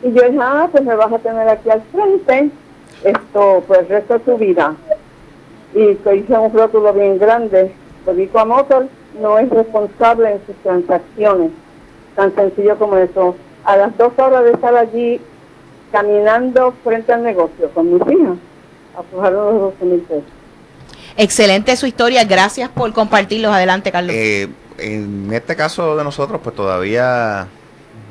[0.02, 2.50] Y yo dije, ah, pues me vas a tener aquí al frente,
[3.02, 4.74] esto, pues el resto de tu vida.
[5.74, 7.72] Y que hice un rótulo bien grande.
[8.34, 8.86] a Motor
[9.20, 11.50] no es responsable en sus transacciones.
[12.14, 13.36] Tan sencillo como eso.
[13.64, 15.20] A las dos horas de estar allí
[15.92, 18.36] caminando frente al negocio con mis hijas,
[21.16, 23.52] Excelente su historia, gracias por compartirlos.
[23.52, 24.14] Adelante, Carlos.
[24.14, 27.48] Eh, en este caso de nosotros, pues todavía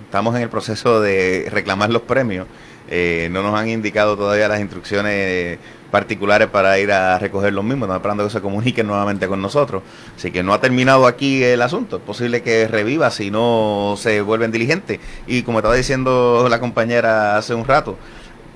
[0.05, 2.47] estamos en el proceso de reclamar los premios.
[2.87, 5.57] Eh, no nos han indicado todavía las instrucciones
[5.91, 7.87] particulares para ir a recoger los mismos.
[7.87, 9.81] Estamos esperando que se comuniquen nuevamente con nosotros.
[10.15, 11.97] Así que no ha terminado aquí el asunto.
[11.97, 14.99] Es posible que reviva si no se vuelven diligentes.
[15.27, 17.97] Y como estaba diciendo la compañera hace un rato,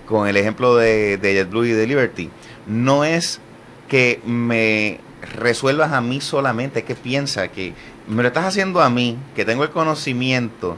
[0.10, 2.32] con el ejemplo de, JetBlue y de Liberty,
[2.66, 3.40] no es
[3.88, 5.00] que me
[5.36, 7.76] resuelvas a mí solamente, es que piensa que
[8.08, 10.78] me lo estás haciendo a mí, que tengo el conocimiento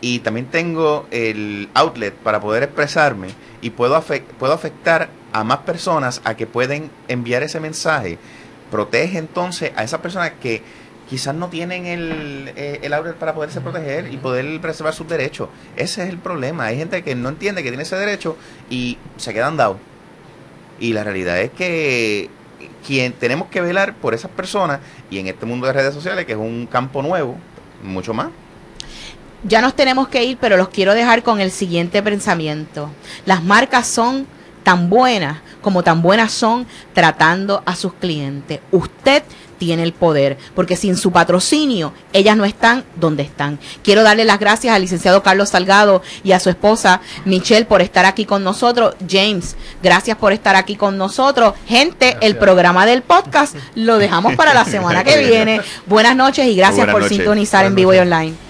[0.00, 3.28] y también tengo el outlet para poder expresarme
[3.60, 4.00] y puedo,
[4.38, 8.18] puedo afectar a más personas a que pueden enviar ese mensaje.
[8.70, 10.62] Protege entonces a esas personas que
[11.10, 15.48] quizás no tienen el, eh, el para poderse proteger y poder preservar sus derechos.
[15.76, 16.66] Ese es el problema.
[16.66, 18.36] Hay gente que no entiende que tiene ese derecho
[18.70, 19.78] y se quedan dados.
[20.78, 22.30] Y la realidad es que
[22.86, 24.78] quien tenemos que velar por esas personas
[25.10, 27.36] y en este mundo de redes sociales, que es un campo nuevo,
[27.82, 28.28] mucho más.
[29.42, 32.88] Ya nos tenemos que ir, pero los quiero dejar con el siguiente pensamiento.
[33.26, 34.26] Las marcas son
[34.62, 38.60] tan buenas como tan buenas son tratando a sus clientes.
[38.70, 39.22] Usted
[39.60, 43.60] tiene el poder, porque sin su patrocinio ellas no están donde están.
[43.84, 48.06] Quiero darle las gracias al licenciado Carlos Salgado y a su esposa Michelle por estar
[48.06, 48.94] aquí con nosotros.
[49.08, 51.52] James, gracias por estar aquí con nosotros.
[51.68, 55.60] Gente, el programa del podcast lo dejamos para la semana que viene.
[55.84, 58.49] Buenas noches y gracias por sintonizar en vivo y online.